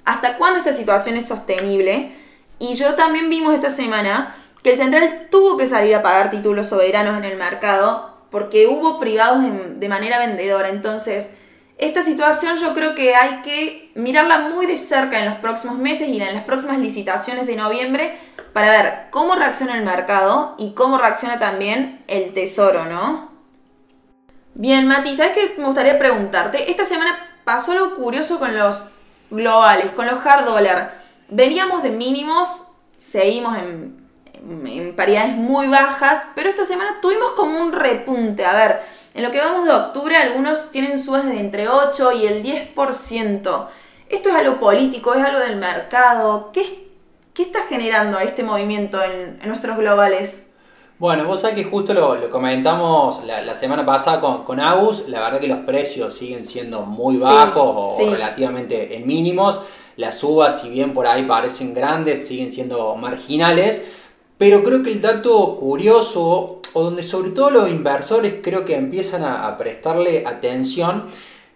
¿Hasta 0.03 0.37
cuándo 0.37 0.59
esta 0.59 0.73
situación 0.73 1.17
es 1.17 1.25
sostenible? 1.25 2.11
Y 2.59 2.75
yo 2.75 2.95
también 2.95 3.29
vimos 3.29 3.53
esta 3.53 3.69
semana 3.69 4.35
que 4.63 4.71
el 4.71 4.77
central 4.77 5.27
tuvo 5.29 5.57
que 5.57 5.67
salir 5.67 5.93
a 5.95 6.01
pagar 6.01 6.31
títulos 6.31 6.67
soberanos 6.67 7.17
en 7.17 7.25
el 7.25 7.37
mercado 7.37 8.15
porque 8.31 8.67
hubo 8.67 8.99
privados 8.99 9.43
de 9.77 9.89
manera 9.89 10.19
vendedora. 10.19 10.69
Entonces, 10.69 11.31
esta 11.77 12.03
situación 12.03 12.57
yo 12.57 12.73
creo 12.73 12.95
que 12.95 13.15
hay 13.15 13.41
que 13.41 13.91
mirarla 13.95 14.39
muy 14.39 14.65
de 14.65 14.77
cerca 14.77 15.19
en 15.19 15.25
los 15.25 15.35
próximos 15.35 15.77
meses 15.77 16.07
y 16.07 16.21
en 16.21 16.33
las 16.33 16.45
próximas 16.45 16.79
licitaciones 16.79 17.47
de 17.47 17.55
noviembre 17.55 18.17
para 18.53 18.69
ver 18.69 18.93
cómo 19.11 19.35
reacciona 19.35 19.77
el 19.77 19.83
mercado 19.83 20.55
y 20.57 20.73
cómo 20.73 20.97
reacciona 20.97 21.37
también 21.37 22.03
el 22.07 22.33
tesoro, 22.33 22.85
¿no? 22.85 23.34
Bien, 24.57 24.87
Mati, 24.87 25.17
¿sabes 25.17 25.33
qué 25.33 25.55
me 25.57 25.65
gustaría 25.65 25.99
preguntarte? 25.99 26.71
Esta 26.71 26.85
semana 26.85 27.19
pasó 27.43 27.73
algo 27.73 27.93
curioso 27.93 28.39
con 28.39 28.57
los 28.57 28.83
globales, 29.29 29.91
con 29.91 30.05
los 30.05 30.25
hard 30.25 30.45
dollar. 30.45 31.01
Veníamos 31.27 31.83
de 31.83 31.89
mínimos, 31.89 32.65
seguimos 32.97 33.57
en, 33.57 34.07
en 34.65 34.95
paridades 34.95 35.35
muy 35.35 35.67
bajas, 35.67 36.25
pero 36.35 36.49
esta 36.49 36.65
semana 36.65 36.99
tuvimos 37.01 37.31
como 37.31 37.59
un 37.59 37.73
repunte. 37.73 38.45
A 38.45 38.55
ver, 38.55 38.79
en 39.13 39.23
lo 39.23 39.31
que 39.31 39.41
vamos 39.41 39.65
de 39.65 39.73
octubre, 39.73 40.15
algunos 40.15 40.71
tienen 40.71 40.99
subas 40.99 41.25
de 41.25 41.37
entre 41.37 41.67
8 41.67 42.13
y 42.13 42.25
el 42.25 42.41
10%. 42.41 43.67
Esto 44.07 44.29
es 44.29 44.35
algo 44.35 44.57
político, 44.57 45.13
es 45.15 45.23
algo 45.23 45.39
del 45.39 45.57
mercado. 45.57 46.51
¿Qué, 46.53 46.87
qué 47.33 47.43
está 47.43 47.63
generando 47.63 48.19
este 48.19 48.43
movimiento 48.43 49.03
en, 49.03 49.37
nuestros 49.45 49.77
globales? 49.77 50.44
Bueno, 50.97 51.25
vos 51.25 51.41
sabés 51.41 51.57
que 51.57 51.63
justo 51.65 51.93
lo, 51.93 52.29
comentamos 52.29 53.21
la, 53.25 53.53
semana 53.55 53.85
pasada 53.85 54.21
con, 54.21 54.43
con 54.43 54.61
Agus. 54.61 55.09
La 55.09 55.19
verdad 55.19 55.41
que 55.41 55.47
los 55.47 55.59
precios 55.59 56.13
siguen 56.13 56.45
siendo 56.45 56.83
muy 56.83 57.17
bajos 57.17 57.99
o, 57.99 58.11
relativamente 58.11 58.95
en 58.95 59.05
mínimos. 59.05 59.59
Las 59.97 60.19
subas, 60.19 60.61
si 60.61 60.69
bien 60.69 60.93
por 60.93 61.05
ahí 61.05 61.23
parecen 61.23 61.73
grandes, 61.73 62.25
siguen 62.25 62.51
siendo 62.51 62.95
marginales. 62.95 63.83
Pero 64.37 64.63
creo 64.63 64.83
que 64.83 64.91
el 64.91 65.01
dato 65.01 65.55
curioso, 65.57 66.61
o 66.73 66.83
donde 66.83 67.03
sobre 67.03 67.31
todo 67.31 67.49
los 67.49 67.69
inversores 67.69 68.35
creo 68.41 68.65
que 68.65 68.75
empiezan 68.75 69.23
a, 69.23 69.57
prestarle 69.57 70.25
atención, 70.25 71.05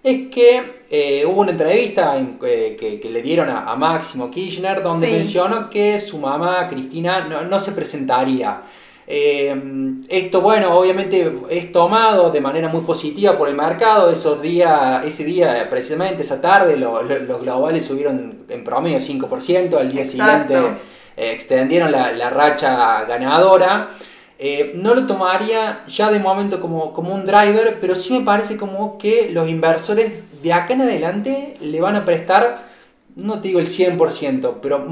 es 0.01 0.29
que 0.29 0.83
eh, 0.89 1.25
hubo 1.25 1.41
una 1.41 1.51
entrevista 1.51 2.17
eh, 2.17 2.77
que, 2.79 3.09
le 3.09 3.21
dieron 3.21 3.49
a, 3.49 3.75
Máximo 3.75 4.31
Kirchner 4.31 4.81
donde 4.81 5.11
mencionó 5.11 5.69
que 5.69 5.99
su 5.99 6.17
mamá, 6.17 6.67
Cristina, 6.69 7.21
no, 7.21 7.59
se 7.59 7.73
presentaría. 7.73 8.61
Eh, 9.11 9.55
esto, 10.07 10.41
bueno, 10.41 10.77
obviamente 10.77 11.33
es 11.49 11.71
tomado 11.71 12.29
de 12.29 12.41
manera 12.41 12.69
muy 12.69 12.81
positiva 12.81 13.35
por 13.39 13.49
el 13.49 13.55
mercado. 13.55 14.11
Esos 14.11 14.39
días, 14.39 15.03
ese 15.03 15.23
día, 15.23 15.65
precisamente 15.67 16.21
esa 16.21 16.39
tarde, 16.39 16.77
los 16.77 17.41
globales 17.41 17.85
subieron 17.85 18.45
en 18.47 18.63
promedio 18.63 18.99
5%, 18.99 19.77
al 19.77 19.91
día 19.91 20.05
siguiente 20.05 20.55
eh, 21.17 21.31
extendieron 21.31 21.91
la, 21.91 22.29
racha 22.29 23.03
ganadora. 23.05 23.89
Eh, 24.37 24.73
no 24.75 24.93
lo 24.93 25.07
tomaría 25.07 25.83
ya 25.87 26.11
de 26.11 26.19
momento 26.19 26.61
como, 26.61 26.93
como 26.93 27.13
un 27.13 27.25
driver, 27.25 27.79
pero 27.81 27.95
sí 27.95 28.13
me 28.13 28.23
parece 28.23 28.57
como 28.57 28.99
que 28.99 29.31
los 29.31 29.49
inversores 29.49 30.23
de 30.43 30.53
acá 30.53 30.75
en 30.75 30.83
adelante 30.83 31.57
le 31.61 31.81
van 31.81 31.95
a 31.95 32.05
prestar, 32.05 32.68
no 33.15 33.41
te 33.41 33.49
digo 33.49 33.59
el 33.59 33.67
100%, 33.67 34.57
pero 34.61 34.85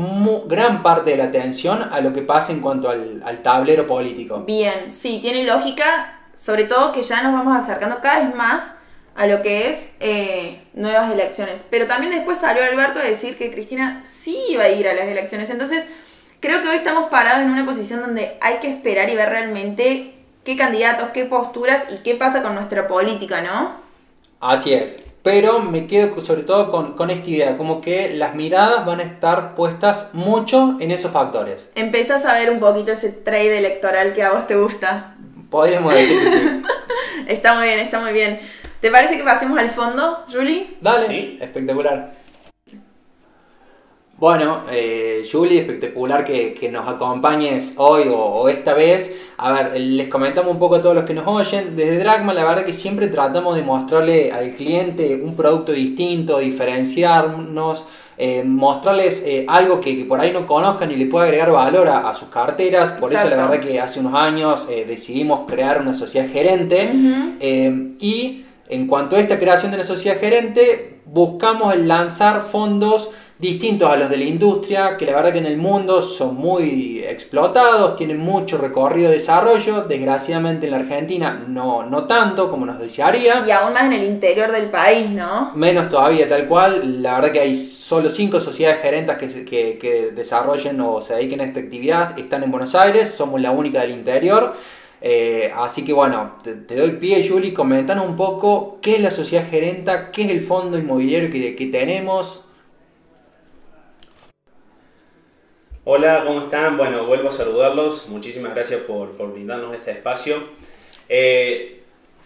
gran 0.48 0.84
parte 0.84 1.12
de 1.12 1.18
la 1.18 1.26
atención 1.26 1.82
a 1.92 2.02
lo 2.02 2.14
que 2.14 2.22
pasa 2.22 2.52
en 2.52 2.60
cuanto 2.60 2.90
al, 2.90 3.40
tablero 3.44 3.88
político. 3.88 4.44
Bien, 4.46 4.92
sí, 4.92 5.20
tiene 5.22 5.44
lógica, 5.44 6.20
sobre 6.34 6.66
todo 6.66 6.92
que 6.92 7.04
ya 7.04 7.24
nos 7.24 7.34
vamos 7.34 7.56
acercando 7.58 8.00
cada 8.02 8.20
vez 8.20 8.36
más 8.36 8.78
a 9.16 9.26
lo 9.26 9.42
que 9.42 9.70
es 9.70 9.94
eh, 10.00 10.62
nuevas 10.74 11.12
elecciones. 11.12 11.66
Pero 11.70 11.88
también 11.88 12.12
después 12.14 12.38
salió 12.38 12.64
Alberto 12.64 13.00
a 13.00 13.04
decir 13.04 13.38
que 13.38 13.52
Cristina 13.52 14.04
sí 14.06 14.38
iba 14.50 14.64
a 14.64 14.70
ir 14.70 14.88
a 14.88 14.94
las 14.94 15.08
elecciones. 15.08 15.50
Entonces, 15.50 15.86
Creo 16.40 16.62
que 16.62 16.70
hoy 16.70 16.76
estamos 16.78 17.10
parados 17.10 17.42
en 17.42 17.50
una 17.50 17.66
posición 17.66 18.02
donde 18.02 18.38
hay 18.42 18.58
que 18.60 18.70
esperar 18.70 19.10
y 19.10 19.16
ver 19.16 19.30
realmente 19.30 20.14
qué 20.44 20.56
candidatos, 20.56 21.10
qué 21.10 21.26
posturas 21.26 21.86
y 21.92 22.04
qué 22.04 22.14
pasa 22.14 22.44
con 22.44 22.54
nuestra 22.54 22.88
política, 22.88 23.42
¿no? 23.42 23.72
Así 24.40 24.74
es. 24.74 25.00
Pero 25.28 25.60
me 25.60 25.88
quedo 25.88 26.22
sobre 26.22 26.44
todo 26.44 26.72
con, 26.96 27.10
esta 27.10 27.30
idea, 27.30 27.58
como 27.58 27.82
que 27.82 28.14
las 28.14 28.34
miradas 28.34 28.86
van 28.86 29.02
a 29.02 29.04
estar 29.04 29.56
puestas 29.56 30.08
mucho 30.14 30.78
en 30.80 30.90
esos 30.90 31.12
factores. 31.12 31.70
Empezás 31.76 32.26
a 32.26 32.34
ver 32.36 32.50
un 32.50 32.62
poquito 32.62 32.94
ese 32.94 33.10
trade 33.10 33.58
electoral 33.58 34.14
que 34.14 34.24
a 34.24 34.32
vos 34.32 34.48
te 34.48 34.56
gusta. 34.56 35.18
Podríamos 35.50 35.94
decir 35.94 36.24
que 36.24 36.30
sí. 36.30 36.64
está 37.28 37.56
muy 37.56 37.68
bien, 37.68 37.80
está 37.82 38.00
muy 38.00 38.14
bien. 38.14 38.40
¿Te 38.80 38.90
parece 38.90 39.18
que 39.18 39.24
pasemos 39.26 39.60
al 39.60 39.70
fondo, 39.70 40.24
Julie? 40.32 40.78
Dale, 40.80 41.08
Sí. 41.08 41.38
espectacular. 41.42 42.14
Bueno, 44.20 44.64
eh, 44.72 45.28
Julie, 45.32 45.60
espectacular 45.60 46.26
que, 46.26 46.56
que 46.56 46.72
nos 46.72 46.88
acompañes 46.88 47.76
hoy 47.78 48.08
o, 48.08 48.18
o 48.18 48.50
esta 48.50 48.74
vez. 48.74 49.16
A 49.38 49.52
ver, 49.52 49.80
les 49.80 50.08
comentamos 50.08 50.52
un 50.52 50.58
poco 50.58 50.78
a 50.78 50.82
todos 50.82 50.96
los 50.96 51.04
que 51.04 51.14
nos 51.14 51.28
oyen. 51.28 51.76
Desde 51.76 52.00
Dragma, 52.00 52.34
la 52.34 52.44
verdad 52.44 52.66
que 52.66 52.74
siempre 52.74 53.10
tratamos 53.10 53.56
de 53.56 53.62
mostrarle 53.62 54.32
al 54.32 54.54
cliente 54.54 55.22
un 55.24 55.36
producto 55.36 55.72
distinto, 55.72 56.40
diferenciarnos, 56.40 57.86
eh, 58.18 58.42
mostrarles 58.44 59.22
eh, 59.24 59.46
algo 59.48 59.80
que, 59.80 59.96
que 59.96 60.06
por 60.06 60.20
ahí 60.20 60.32
no 60.32 60.48
conozcan 60.48 60.90
y 60.90 60.96
le 60.96 61.06
pueda 61.06 61.26
agregar 61.26 61.52
valor 61.52 61.88
a, 61.88 62.10
a 62.10 62.16
sus 62.16 62.30
carteras. 62.30 62.94
Por 62.94 63.14
eso, 63.14 63.30
la 63.30 63.36
verdad 63.36 63.60
que 63.60 63.80
hace 63.80 64.00
unos 64.00 64.16
años 64.16 64.66
eh, 64.68 64.84
decidimos 64.88 65.42
crear 65.48 65.80
una 65.80 65.94
sociedad 65.94 66.28
gerente. 66.28 66.92
Y 68.00 68.46
en 68.68 68.88
cuanto 68.88 69.16
a 69.16 69.20
esta 69.20 69.38
creación 69.38 69.70
de 69.70 69.78
una 69.78 69.86
sociedad 69.86 70.20
gerente, 70.20 71.02
buscamos 71.06 71.78
lanzar 71.78 72.42
fondos 72.42 73.12
distintos 73.40 73.90
a 73.90 73.96
los 73.96 74.10
de 74.10 74.18
la 74.18 74.24
industria, 74.24 74.98
que 74.98 75.06
la 75.06 75.16
verdad 75.16 75.32
que 75.32 75.38
en 75.40 75.46
el 75.46 75.58
mundo 75.58 76.02
son 76.02 76.36
muy 76.36 77.04
explotados, 77.08 77.96
tienen 77.96 78.18
mucho 78.18 78.58
recorrido 78.58 79.10
de 79.10 79.18
desarrollo, 79.18 79.84
desgraciadamente 79.84 80.66
en 80.66 80.72
la 80.72 80.78
Argentina 80.78 81.46
no, 81.48 81.86
no 81.86 82.06
tanto 82.06 82.50
como 82.50 82.66
nos 82.66 82.80
desearía. 82.80 83.44
Y 83.46 83.52
aún 83.52 83.74
más 83.74 83.86
en 83.86 83.94
el 83.94 84.06
interior 84.06 84.52
del 84.52 84.70
país, 84.72 85.10
¿no? 85.10 85.52
Menos 85.54 85.90
todavía, 85.90 86.28
tal 86.28 86.48
cual. 86.48 87.02
La 87.04 87.16
verdad 87.16 87.32
que 87.32 87.40
hay 87.40 87.56
solo 87.56 88.10
cinco 88.10 88.40
sociedades 88.40 88.82
gerentes 88.82 89.18
que, 89.18 89.46
que, 89.46 89.78
que 89.78 90.12
desarrollen 90.16 90.82
o 90.82 91.02
se 91.02 91.14
dediquen 91.14 91.42
a 91.42 91.44
esta 91.46 91.60
actividad. 91.60 92.18
Están 92.18 92.44
en 92.44 92.52
Buenos 92.52 92.74
Aires, 92.74 93.12
somos 93.12 93.40
la 93.40 93.52
única 93.52 93.82
del 93.82 93.92
interior. 93.92 94.56
Eh, 95.00 95.54
así 95.56 95.86
que 95.86 95.94
bueno, 95.94 96.38
te, 96.44 96.56
te 96.56 96.76
doy 96.76 96.94
pie, 96.94 97.28
Juli, 97.30 97.54
comentanos 97.54 98.08
un 98.08 98.16
poco 98.16 98.80
qué 98.82 98.96
es 98.96 99.02
la 99.02 99.12
sociedad 99.12 99.46
gerenta, 99.48 100.10
qué 100.12 100.24
es 100.24 100.32
el 100.32 100.42
fondo 100.42 100.76
inmobiliario 100.76 101.30
que, 101.32 101.56
que 101.56 101.68
tenemos. 101.68 102.42
Hola, 105.90 106.26
¿cómo 106.28 106.42
están? 106.42 106.76
Bueno, 106.76 107.06
vuelvo 107.06 107.30
a 107.30 107.32
saludarlos. 107.32 108.10
Muchísimas 108.10 108.54
gracias 108.54 108.82
por, 108.82 109.12
por 109.12 109.32
brindarnos 109.32 109.74
este 109.74 109.92
espacio. 109.92 110.44
Eh, 111.08 111.80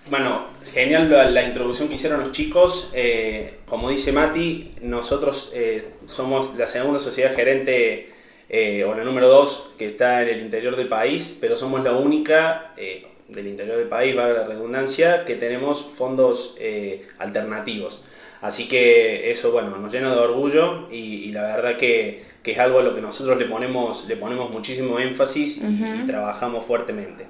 bueno, 0.09 0.47
genial 0.73 1.11
la, 1.31 1.43
introducción 1.43 1.87
que 1.87 1.93
hicieron 1.93 2.21
los 2.21 2.31
chicos. 2.31 2.89
Eh, 2.95 3.59
como 3.67 3.91
dice 3.91 4.11
Mati, 4.13 4.71
nosotros 4.81 5.51
eh, 5.53 5.89
somos 6.05 6.57
la 6.57 6.65
segunda 6.65 6.97
sociedad 6.97 7.35
gerente 7.35 8.09
o 8.87 8.95
la 8.95 9.03
número 9.03 9.29
dos 9.29 9.69
que 9.77 9.89
está 9.89 10.23
en 10.23 10.29
el 10.29 10.41
interior 10.41 10.75
del 10.75 10.87
país, 10.87 11.37
pero 11.39 11.55
somos 11.55 11.83
la 11.83 11.91
única 11.91 12.73
del 13.27 13.45
interior 13.45 13.77
del 13.77 13.87
país, 13.87 14.15
valga 14.15 14.39
la 14.41 14.47
redundancia, 14.47 15.23
que 15.23 15.35
tenemos 15.35 15.85
fondos 15.85 16.57
alternativos. 17.19 18.03
Así 18.41 18.67
que 18.67 19.29
eso, 19.29 19.51
bueno, 19.51 19.77
nos 19.77 19.93
llena 19.93 20.15
de 20.15 20.19
orgullo 20.19 20.87
y 20.91 21.31
la 21.31 21.43
verdad 21.43 21.77
que, 21.77 22.30
que 22.43 22.51
es 22.53 22.59
algo 22.59 22.79
a 22.79 22.83
lo 22.83 22.95
que 22.95 23.01
nosotros 23.01 23.37
le 23.37 23.45
ponemos, 23.45 24.05
le 24.07 24.15
ponemos 24.17 24.49
muchísimo 24.51 24.99
énfasis 24.99 25.57
y, 25.57 26.05
trabajamos 26.07 26.65
fuertemente. 26.65 27.27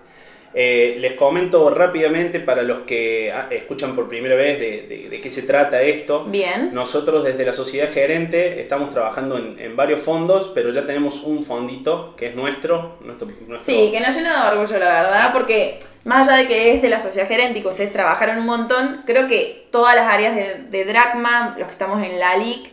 Eh, 0.54 0.98
les 1.00 1.14
comento 1.14 1.70
rápidamente 1.70 2.42
para 2.42 2.62
los 2.64 2.80
que 2.80 3.32
ah, 3.32 3.48
escuchan 3.50 3.96
por 3.96 4.10
primera 4.10 4.36
vez 4.36 4.60
de, 4.60 4.82
de- 4.86 5.08
de 5.10 5.22
qué 5.22 5.30
se 5.30 5.44
trata 5.44 5.82
esto. 5.82 6.26
Bien. 6.26 6.72
Nosotros 6.74 7.24
desde 7.24 7.46
la 7.46 7.54
sociedad 7.54 7.90
gerente 7.94 8.60
estamos 8.60 8.90
trabajando 8.90 9.38
en, 9.38 9.58
en 9.60 9.78
varios 9.78 10.02
fondos, 10.02 10.52
pero 10.54 10.72
ya 10.72 10.86
tenemos 10.86 11.24
un 11.24 11.42
fondito 11.42 12.14
que 12.18 12.28
es 12.28 12.36
nuestro. 12.36 12.98
nuestro, 13.02 13.28
nuestro- 13.48 13.60
Sí, 13.74 13.92
que 13.94 14.02
nos 14.02 14.14
llena 14.14 14.44
de 14.52 14.58
orgullo, 14.58 14.78
la 14.78 15.02
verdad, 15.04 15.32
porque 15.32 15.80
más 16.04 16.28
allá 16.28 16.40
de 16.40 16.48
que 16.50 16.74
es 16.74 16.82
de 16.82 16.90
la 16.90 17.00
sociedad 17.00 17.30
gerente 17.30 17.60
y 17.60 17.62
que 17.62 17.70
ustedes 17.70 17.94
trabajaron 17.94 18.40
un 18.40 18.46
montón, 18.46 19.04
creo 19.06 19.30
que 19.30 19.68
todas 19.72 19.96
las 19.96 20.08
áreas 20.14 20.36
de, 20.36 20.64
de 20.70 20.84
Dracma, 20.84 21.56
los 21.58 21.68
que 21.68 21.74
estamos 21.74 22.04
en 22.04 22.20
la 22.20 22.36
LIC, 22.36 22.70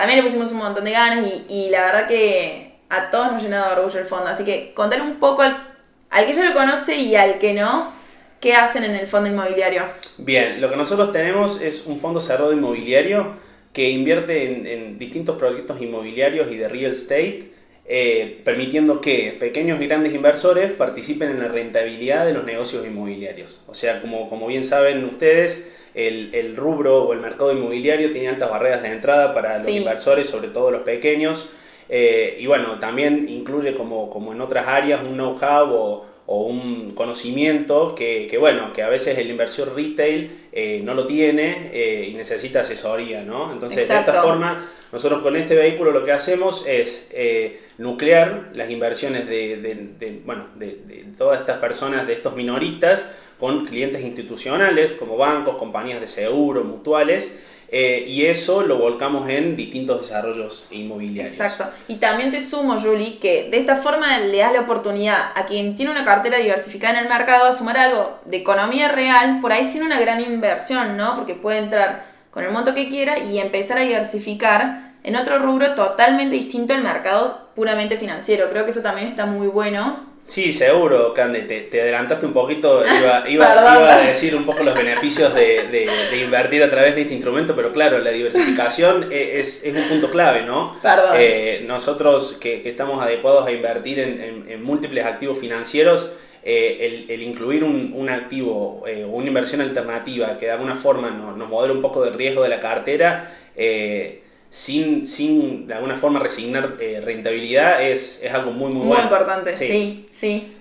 también 0.00 0.20
le 0.20 0.24
pusimos 0.24 0.50
un 0.52 0.56
montón 0.56 0.86
de 0.86 0.92
ganas 0.92 1.26
y, 1.46 1.68
la 1.68 1.82
verdad 1.82 2.08
que 2.08 2.72
a 2.88 3.10
todos 3.10 3.32
nos 3.32 3.42
llena 3.42 3.66
de 3.66 3.72
orgullo 3.72 3.98
el 3.98 4.06
fondo. 4.06 4.28
Así 4.28 4.46
que 4.46 4.72
contale 4.72 5.02
un 5.02 5.16
poco 5.16 5.42
al, 5.42 6.26
que 6.26 6.32
ya 6.32 6.42
lo 6.42 6.54
conoce 6.54 6.96
y 6.96 7.14
al 7.16 7.38
que 7.38 7.52
no, 7.52 7.92
qué 8.40 8.54
hacen 8.54 8.82
en 8.84 8.94
el 8.94 9.06
fondo 9.06 9.28
inmobiliario. 9.28 9.82
Bien, 10.16 10.58
lo 10.58 10.70
que 10.70 10.76
nosotros 10.76 11.12
tenemos 11.12 11.60
es 11.60 11.84
un 11.84 12.00
fondo 12.00 12.18
cerrado 12.18 12.50
inmobiliario 12.54 13.34
que 13.74 13.90
invierte 13.90 14.50
en, 14.50 14.66
en 14.66 14.98
distintos 14.98 15.36
proyectos 15.36 15.82
inmobiliarios 15.82 16.50
y 16.50 16.56
de 16.56 16.66
real 16.70 16.92
estate, 16.92 17.52
eh, 17.84 18.40
permitiendo 18.42 19.02
que 19.02 19.36
pequeños 19.38 19.82
y 19.82 19.86
grandes 19.86 20.14
inversores 20.14 20.72
participen 20.72 21.28
en 21.28 21.40
la 21.40 21.48
rentabilidad 21.48 22.24
de 22.24 22.32
los 22.32 22.44
negocios 22.44 22.86
inmobiliarios. 22.86 23.62
O 23.66 23.74
sea, 23.74 24.00
como, 24.00 24.30
como 24.30 24.46
bien 24.46 24.64
saben 24.64 25.04
ustedes, 25.04 25.70
el, 25.94 26.34
el 26.34 26.56
rubro 26.56 27.04
o 27.04 27.12
el 27.12 27.20
mercado 27.20 27.52
inmobiliario 27.52 28.12
tiene 28.12 28.28
altas 28.28 28.50
barreras 28.50 28.82
de 28.82 28.88
entrada 28.92 29.32
para 29.34 29.54
los 29.56 29.66
Sí. 29.66 29.76
inversores, 29.78 30.28
sobre 30.28 30.48
todo 30.48 30.70
los 30.70 30.82
pequeños. 30.82 31.50
Eh, 31.88 32.36
y 32.38 32.46
bueno, 32.46 32.78
también 32.78 33.28
incluye 33.28 33.74
como, 33.74 34.10
como 34.10 34.32
en 34.32 34.40
otras 34.40 34.66
áreas 34.68 35.00
un 35.02 35.14
know-how 35.14 35.72
o, 35.74 36.06
o 36.26 36.42
un 36.44 36.92
conocimiento 36.94 37.94
que, 37.96 38.28
que, 38.30 38.38
bueno, 38.38 38.72
que 38.72 38.82
a 38.84 38.88
veces 38.88 39.18
el 39.18 39.28
inversor 39.30 39.74
retail 39.74 40.30
eh, 40.52 40.80
no 40.84 40.94
lo 40.94 41.06
tiene 41.06 41.70
eh, 41.72 42.08
y 42.08 42.14
necesita 42.14 42.60
asesoría, 42.60 43.22
¿no? 43.24 43.52
Entonces, 43.52 43.88
de 43.88 43.94
esta 43.96 44.12
forma, 44.22 44.70
nosotros 44.92 45.22
con 45.22 45.36
este 45.36 45.54
vehículo 45.54 45.92
lo 45.92 46.04
que 46.04 46.12
hacemos 46.12 46.64
es 46.66 47.08
eh, 47.12 47.62
nuclear 47.78 48.50
las 48.54 48.70
inversiones 48.70 49.26
de, 49.26 50.22
bueno, 50.24 50.46
de, 50.56 50.66
de 50.86 51.04
todas 51.16 51.40
estas 51.40 51.58
personas, 51.58 52.06
de 52.06 52.14
estos 52.14 52.34
minoristas, 52.34 53.06
con 53.38 53.66
clientes 53.66 54.02
institucionales 54.02 54.92
como 54.92 55.16
bancos, 55.16 55.56
compañías 55.56 56.00
de 56.00 56.08
seguro, 56.08 56.62
mutuales, 56.62 57.38
eh, 57.72 58.04
y 58.06 58.26
eso 58.26 58.62
lo 58.62 58.78
volcamos 58.78 59.28
en 59.28 59.56
distintos 59.56 60.00
desarrollos 60.00 60.66
inmobiliarios. 60.72 61.36
Exacto. 61.36 61.72
Y 61.86 61.96
también 61.96 62.32
te 62.32 62.40
sumo, 62.40 62.80
Julie, 62.80 63.18
que 63.18 63.48
de 63.48 63.58
esta 63.58 63.76
forma 63.76 64.18
le 64.18 64.38
das 64.38 64.52
la 64.52 64.62
oportunidad 64.62 65.30
a 65.36 65.46
quien 65.46 65.76
tiene 65.76 65.92
una 65.92 66.04
cartera 66.04 66.38
diversificada 66.38 66.98
en 66.98 67.04
el 67.04 67.08
mercado 67.08 67.46
a 67.46 67.52
sumar 67.52 67.78
algo 67.78 68.18
de 68.24 68.38
economía 68.38 68.88
real, 68.88 69.38
por 69.40 69.52
ahí 69.52 69.64
sin 69.64 69.84
una 69.84 70.00
gran 70.00 70.20
inversión, 70.20 70.96
¿no? 70.96 71.14
Porque 71.14 71.34
puede 71.34 71.58
entrar 71.58 72.09
con 72.30 72.44
el 72.44 72.50
monto 72.52 72.74
que 72.74 72.88
quiera 72.88 73.18
y 73.18 73.38
empezar 73.38 73.78
a 73.78 73.82
diversificar 73.82 74.90
en 75.02 75.16
otro 75.16 75.38
rubro 75.38 75.74
totalmente 75.74 76.34
distinto 76.36 76.74
al 76.74 76.82
mercado 76.82 77.48
puramente 77.54 77.96
financiero. 77.96 78.48
Creo 78.50 78.64
que 78.64 78.70
eso 78.70 78.82
también 78.82 79.08
está 79.08 79.26
muy 79.26 79.46
bueno. 79.46 80.08
Sí, 80.22 80.52
seguro, 80.52 81.14
Cande, 81.14 81.40
te, 81.42 81.62
te 81.62 81.80
adelantaste 81.80 82.26
un 82.26 82.34
poquito, 82.34 82.84
iba, 82.84 83.24
iba- 83.28 83.54
iba 83.56 83.94
a 83.94 84.02
decir 84.06 84.36
un 84.36 84.44
poco 84.44 84.62
los 84.62 84.74
beneficios 84.74 85.34
de, 85.34 85.66
de- 85.68 85.88
de 86.10 86.16
invertir 86.22 86.62
a 86.62 86.70
través 86.70 86.94
de 86.94 87.00
este 87.00 87.14
instrumento, 87.14 87.56
pero 87.56 87.72
claro, 87.72 87.98
la 87.98 88.10
diversificación 88.10 89.08
e- 89.10 89.40
es, 89.40 89.64
es 89.64 89.74
un 89.74 89.88
punto 89.88 90.10
clave, 90.10 90.42
¿no? 90.42 90.76
Perdón. 90.82 91.14
Eh, 91.18 91.64
nosotros 91.66 92.36
que, 92.40 92.60
que 92.62 92.68
estamos 92.70 93.02
adecuados 93.02 93.46
a 93.48 93.50
invertir 93.50 93.98
en, 93.98 94.20
en- 94.20 94.44
en 94.50 94.62
múltiples 94.62 95.04
activos 95.06 95.38
financieros, 95.38 96.10
eh, 96.42 97.04
el, 97.06 97.10
el 97.10 97.22
incluir 97.22 97.62
un, 97.64 97.92
un 97.94 98.08
activo 98.08 98.82
o 98.84 99.08
una 99.16 99.26
inversión 99.28 99.60
alternativa 99.60 100.38
que 100.38 100.46
de 100.46 100.52
alguna 100.52 100.74
forma 100.74 101.10
nos, 101.10 101.36
nos 101.36 101.48
modera 101.48 101.72
un 101.72 101.82
poco 101.82 102.02
del 102.02 102.14
riesgo 102.14 102.42
de 102.42 102.48
la 102.48 102.60
cartera, 102.60 103.30
eh, 103.56 104.22
sin, 104.48 105.06
sin 105.06 105.66
de 105.68 105.74
alguna 105.74 105.96
forma 105.96 106.18
resignar 106.18 106.76
eh, 106.80 107.00
rentabilidad, 107.04 107.82
es, 107.82 108.20
es 108.22 108.32
algo 108.32 108.50
muy, 108.52 108.68
muy, 108.72 108.78
Muy, 108.78 108.86
bueno. 108.88 109.02
importante, 109.04 109.54
Sí. 109.54 109.66
sí, 109.68 110.08
sí. 110.12 110.52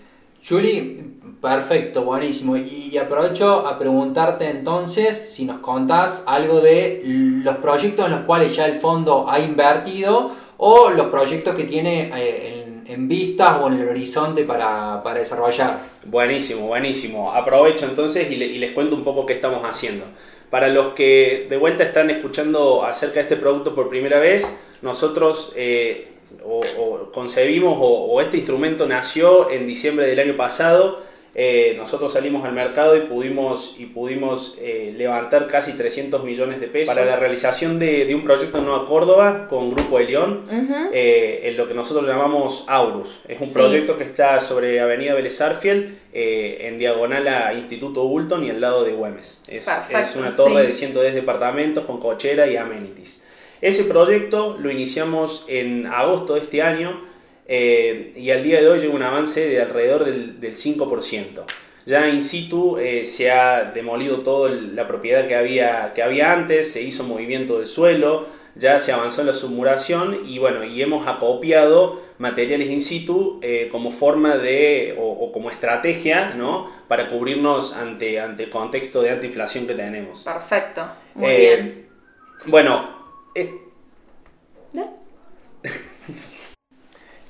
Julie, 0.47 0.97
perfecto, 1.41 2.03
buenísimo. 2.03 2.55
Y 2.55 2.97
aprovecho 2.97 3.67
a 3.67 3.77
preguntarte 3.77 4.49
entonces 4.49 5.17
si 5.33 5.43
nos 5.45 5.59
contás 5.59 6.23
algo 6.27 6.61
de 6.61 7.01
los 7.43 7.57
proyectos 7.57 8.05
en 8.05 8.11
los 8.11 8.21
cuales 8.21 8.55
ya 8.55 8.65
el 8.67 8.75
fondo 8.75 9.29
ha 9.29 9.39
invertido 9.39 10.31
o 10.57 10.89
los 10.91 11.07
proyectos 11.07 11.55
que 11.55 11.63
tiene 11.65 12.11
eh, 12.15 12.63
en, 12.63 12.68
en 12.89 13.07
vistas 13.07 13.57
o 13.61 13.67
en 13.67 13.79
el 13.79 13.87
horizonte 13.87 14.43
para, 14.43 15.01
para 15.03 15.19
desarrollar. 15.19 15.79
Buenísimo, 16.05 16.67
buenísimo. 16.67 17.31
Aprovecho 17.31 17.85
entonces 17.85 18.31
y, 18.31 18.35
le- 18.35 18.47
y 18.47 18.57
les 18.57 18.71
cuento 18.71 18.95
un 18.95 19.03
poco 19.03 19.25
qué 19.25 19.33
estamos 19.33 19.63
haciendo. 19.63 20.05
Para 20.49 20.67
los 20.69 20.93
que 20.93 21.45
de 21.49 21.57
vuelta 21.57 21.83
están 21.83 22.09
escuchando 22.09 22.83
acerca 22.83 23.15
de 23.15 23.21
este 23.21 23.35
producto 23.37 23.75
por 23.75 23.89
primera 23.89 24.19
vez, 24.19 24.51
nosotros 24.81 25.53
eh, 25.55 26.07
concebimos 27.13 27.77
o 27.79 28.19
este 28.21 28.37
instrumento 28.37 28.87
nació 28.87 29.49
en 29.51 29.67
diciembre 29.67 30.07
del 30.07 30.19
año 30.19 30.35
pasado. 30.37 30.97
Eh, 31.35 31.75
nosotros 31.77 32.11
salimos 32.13 32.43
al 32.43 32.53
mercado 32.53 32.97
y 32.97 33.01
pudimos, 33.01 33.75
y 33.77 33.85
pudimos 33.85 34.57
eh, 34.59 34.93
levantar 34.97 35.47
casi 35.47 35.73
300 35.73 36.23
millones 36.23 36.59
de 36.59 36.67
pesos 36.67 36.93
para 36.95 37.05
la 37.05 37.15
realización 37.17 37.77
de, 37.77 38.05
de 38.05 38.15
un 38.15 38.23
proyecto 38.23 38.57
en 38.57 38.65
Nueva 38.65 38.85
Córdoba 38.87 39.47
con 39.47 39.69
Grupo 39.73 39.99
de 39.99 40.05
León 40.05 40.45
eh, 40.91 41.41
en 41.43 41.55
lo 41.55 41.67
que 41.67 41.75
nosotros 41.75 42.07
llamamos 42.07 42.65
Aurus. 42.67 43.19
Es 43.27 43.39
un 43.39 43.47
Sí. 43.47 43.53
proyecto 43.53 43.95
que 43.95 44.03
está 44.05 44.39
sobre 44.39 44.79
Avenida 44.81 45.13
Vélez 45.13 45.39
Arfiel, 45.41 45.99
eh, 46.13 46.61
en 46.67 46.79
diagonal 46.79 47.27
a 47.27 47.53
Instituto 47.53 48.03
Bulton 48.05 48.43
y 48.45 48.49
al 48.49 48.59
lado 48.59 48.83
de 48.83 48.93
Güemes. 48.93 49.43
Es, 49.47 49.67
es 49.67 50.15
una 50.15 50.35
torre 50.35 50.61
sí. 50.61 50.67
de 50.67 50.73
110 50.73 51.13
departamentos 51.13 51.85
con 51.85 51.99
cochera 51.99 52.47
y 52.47 52.57
amenities. 52.57 53.21
Ese 53.61 53.83
proyecto 53.83 54.57
lo 54.59 54.71
iniciamos 54.71 55.45
en 55.47 55.85
agosto 55.85 56.33
de 56.33 56.39
este 56.41 56.61
año 56.63 57.01
eh, 57.49 58.13
y 58.15 58.29
al 58.31 58.43
día 58.43 58.61
de 58.61 58.67
hoy 58.69 58.79
llega 58.79 58.93
un 58.93 59.03
avance 59.03 59.49
de 59.49 59.61
alrededor 59.61 60.05
del, 60.05 60.39
del 60.39 60.55
5%. 60.55 61.43
ya 61.85 62.07
in 62.07 62.21
situ 62.21 62.77
eh, 62.77 63.05
se 63.05 63.31
ha 63.31 63.71
demolido 63.73 64.19
toda 64.21 64.51
la 64.51 64.87
propiedad 64.87 65.27
que 65.27 65.35
había, 65.35 65.91
que 65.95 66.03
había 66.03 66.31
antes, 66.31 66.71
se 66.71 66.81
hizo 66.83 67.03
movimiento 67.03 67.57
del 67.57 67.65
suelo, 67.65 68.27
ya 68.55 68.77
se 68.77 68.91
avanzó 68.91 69.21
en 69.21 69.27
la 69.27 69.33
submuración 69.33 70.21
y 70.25 70.37
bueno, 70.37 70.63
y 70.63 70.81
hemos 70.81 71.07
acopiado 71.07 72.01
materiales 72.19 72.69
in 72.69 72.81
situ 72.81 73.39
eh, 73.41 73.69
como 73.71 73.91
forma 73.91 74.35
de, 74.37 74.95
o, 74.99 75.31
como 75.31 75.49
estrategia, 75.49 76.35
¿no? 76.35 76.69
Para 76.87 77.07
cubrirnos 77.07 77.73
ante, 77.73 78.19
ante 78.19 78.43
el 78.43 78.49
contexto 78.49 79.01
de 79.01 79.11
antiinflación 79.11 79.65
que 79.65 79.73
tenemos. 79.73 80.23
Perfecto, 80.23 80.83
muy 81.15 81.35
bien. 81.35 81.87
Bueno, 82.45 82.99
Eh, 83.35 83.53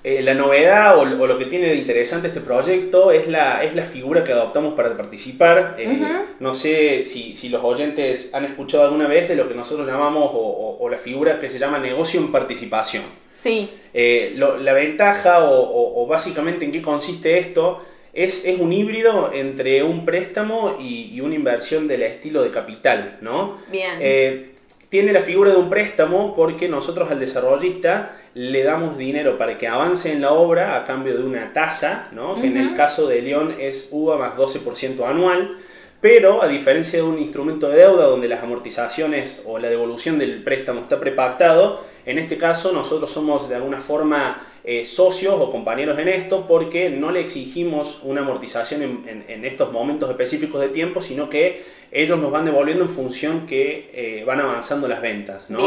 la 0.04 0.34
novedad 0.34 0.98
o, 0.98 1.06
lo 1.06 1.38
que 1.38 1.46
tiene 1.46 1.68
de 1.68 1.76
interesante 1.76 2.28
este 2.28 2.40
proyecto 2.40 3.12
es 3.12 3.28
la, 3.28 3.64
es 3.64 3.76
la 3.76 3.84
figura 3.84 4.24
que 4.24 4.32
adoptamos 4.32 4.74
para 4.74 4.96
participar. 4.96 5.76
Eh, 5.78 6.02
no 6.40 6.54
sé 6.54 7.04
si, 7.04 7.36
si, 7.36 7.50
los 7.50 7.64
oyentes 7.64 8.34
han 8.34 8.46
escuchado 8.46 8.86
alguna 8.86 9.08
vez 9.08 9.28
de 9.28 9.36
lo 9.36 9.48
que 9.50 9.56
nosotros 9.56 9.86
llamamos 9.86 10.32
o, 10.34 10.88
la 10.90 10.98
figura 10.98 11.40
que 11.40 11.50
se 11.50 11.60
llama 11.60 11.78
negocio 11.80 12.20
en 12.20 12.32
participación. 12.32 13.04
Sí. 13.32 13.70
Eh, 13.94 14.34
la 14.36 14.74
ventaja 14.74 15.40
o, 15.44 16.08
básicamente 16.08 16.66
en 16.66 16.72
qué 16.72 16.82
consiste 16.82 17.38
esto 17.38 17.84
es, 18.14 18.46
es 18.46 18.60
un 18.60 18.72
híbrido 18.74 19.32
entre 19.34 19.84
un 19.84 20.06
préstamo 20.06 20.78
y, 20.80 21.14
y, 21.14 21.22
una 21.22 21.36
inversión 21.36 21.88
del 21.88 22.04
estilo 22.04 22.42
de 22.42 22.52
capital, 22.52 23.18
¿no? 23.22 23.58
Bien 23.70 24.49
tiene 24.90 25.14
la 25.14 25.22
figura 25.22 25.52
de 25.52 25.58
un 25.58 25.70
préstamo 25.70 26.36
porque 26.36 26.68
nosotros 26.68 27.12
al 27.12 27.20
desarrollista 27.20 28.18
le 28.34 28.64
damos 28.64 28.98
dinero 28.98 29.38
para 29.38 29.58
que 29.58 29.68
avance 29.68 30.12
en 30.12 30.22
la 30.22 30.34
obra 30.34 30.76
a 30.76 30.84
cambio 30.84 31.16
de 31.16 31.24
una 31.24 31.54
tasa, 31.54 32.10
¿no? 32.12 32.42
que 32.42 32.48
en 32.48 32.58
el 32.58 32.76
caso 32.76 33.08
de 33.08 33.22
León 33.22 33.56
es 33.60 33.90
UVA 33.92 34.18
más 34.18 34.36
12% 34.36 35.08
anual, 35.08 35.58
pero 36.02 36.42
a 36.42 36.48
diferencia 36.48 37.00
de 37.00 37.06
un 37.06 37.20
instrumento 37.20 37.70
de 37.70 37.78
deuda 37.78 38.06
donde 38.06 38.28
las 38.28 38.42
amortizaciones 38.42 39.44
o 39.46 39.60
la 39.60 39.70
devolución 39.70 40.18
del 40.18 40.44
préstamo 40.44 40.80
está 40.80 41.00
prepactado, 41.00 41.84
en 42.06 42.18
este 42.18 42.38
caso 42.38 42.72
nosotros 42.72 43.12
somos 43.12 43.48
de 43.48 43.56
alguna 43.56 43.82
forma 43.82 44.42
eh, 44.66 44.84
socios 44.84 45.36
o 45.40 45.50
compañeros 45.50 45.98
en 46.00 46.10
esto 46.10 46.46
porque 46.46 46.90
no 46.90 47.12
le 47.12 47.22
exigimos 47.22 48.02
una 48.04 48.22
amortización 48.22 49.06
en, 49.08 49.46
estos 49.46 49.72
momentos 49.72 50.10
específicos 50.10 50.60
de 50.60 50.68
tiempo, 50.68 51.02
sino 51.02 51.30
que 51.30 51.64
ellos 51.94 52.20
nos 52.20 52.30
van 52.30 52.44
devolviendo 52.44 52.84
en 52.84 52.90
función 52.90 53.46
que 53.48 53.90
eh, 53.94 54.24
van 54.26 54.42
avanzando 54.42 54.90
las 54.90 55.02
ventas. 55.02 55.50
¿no? 55.50 55.60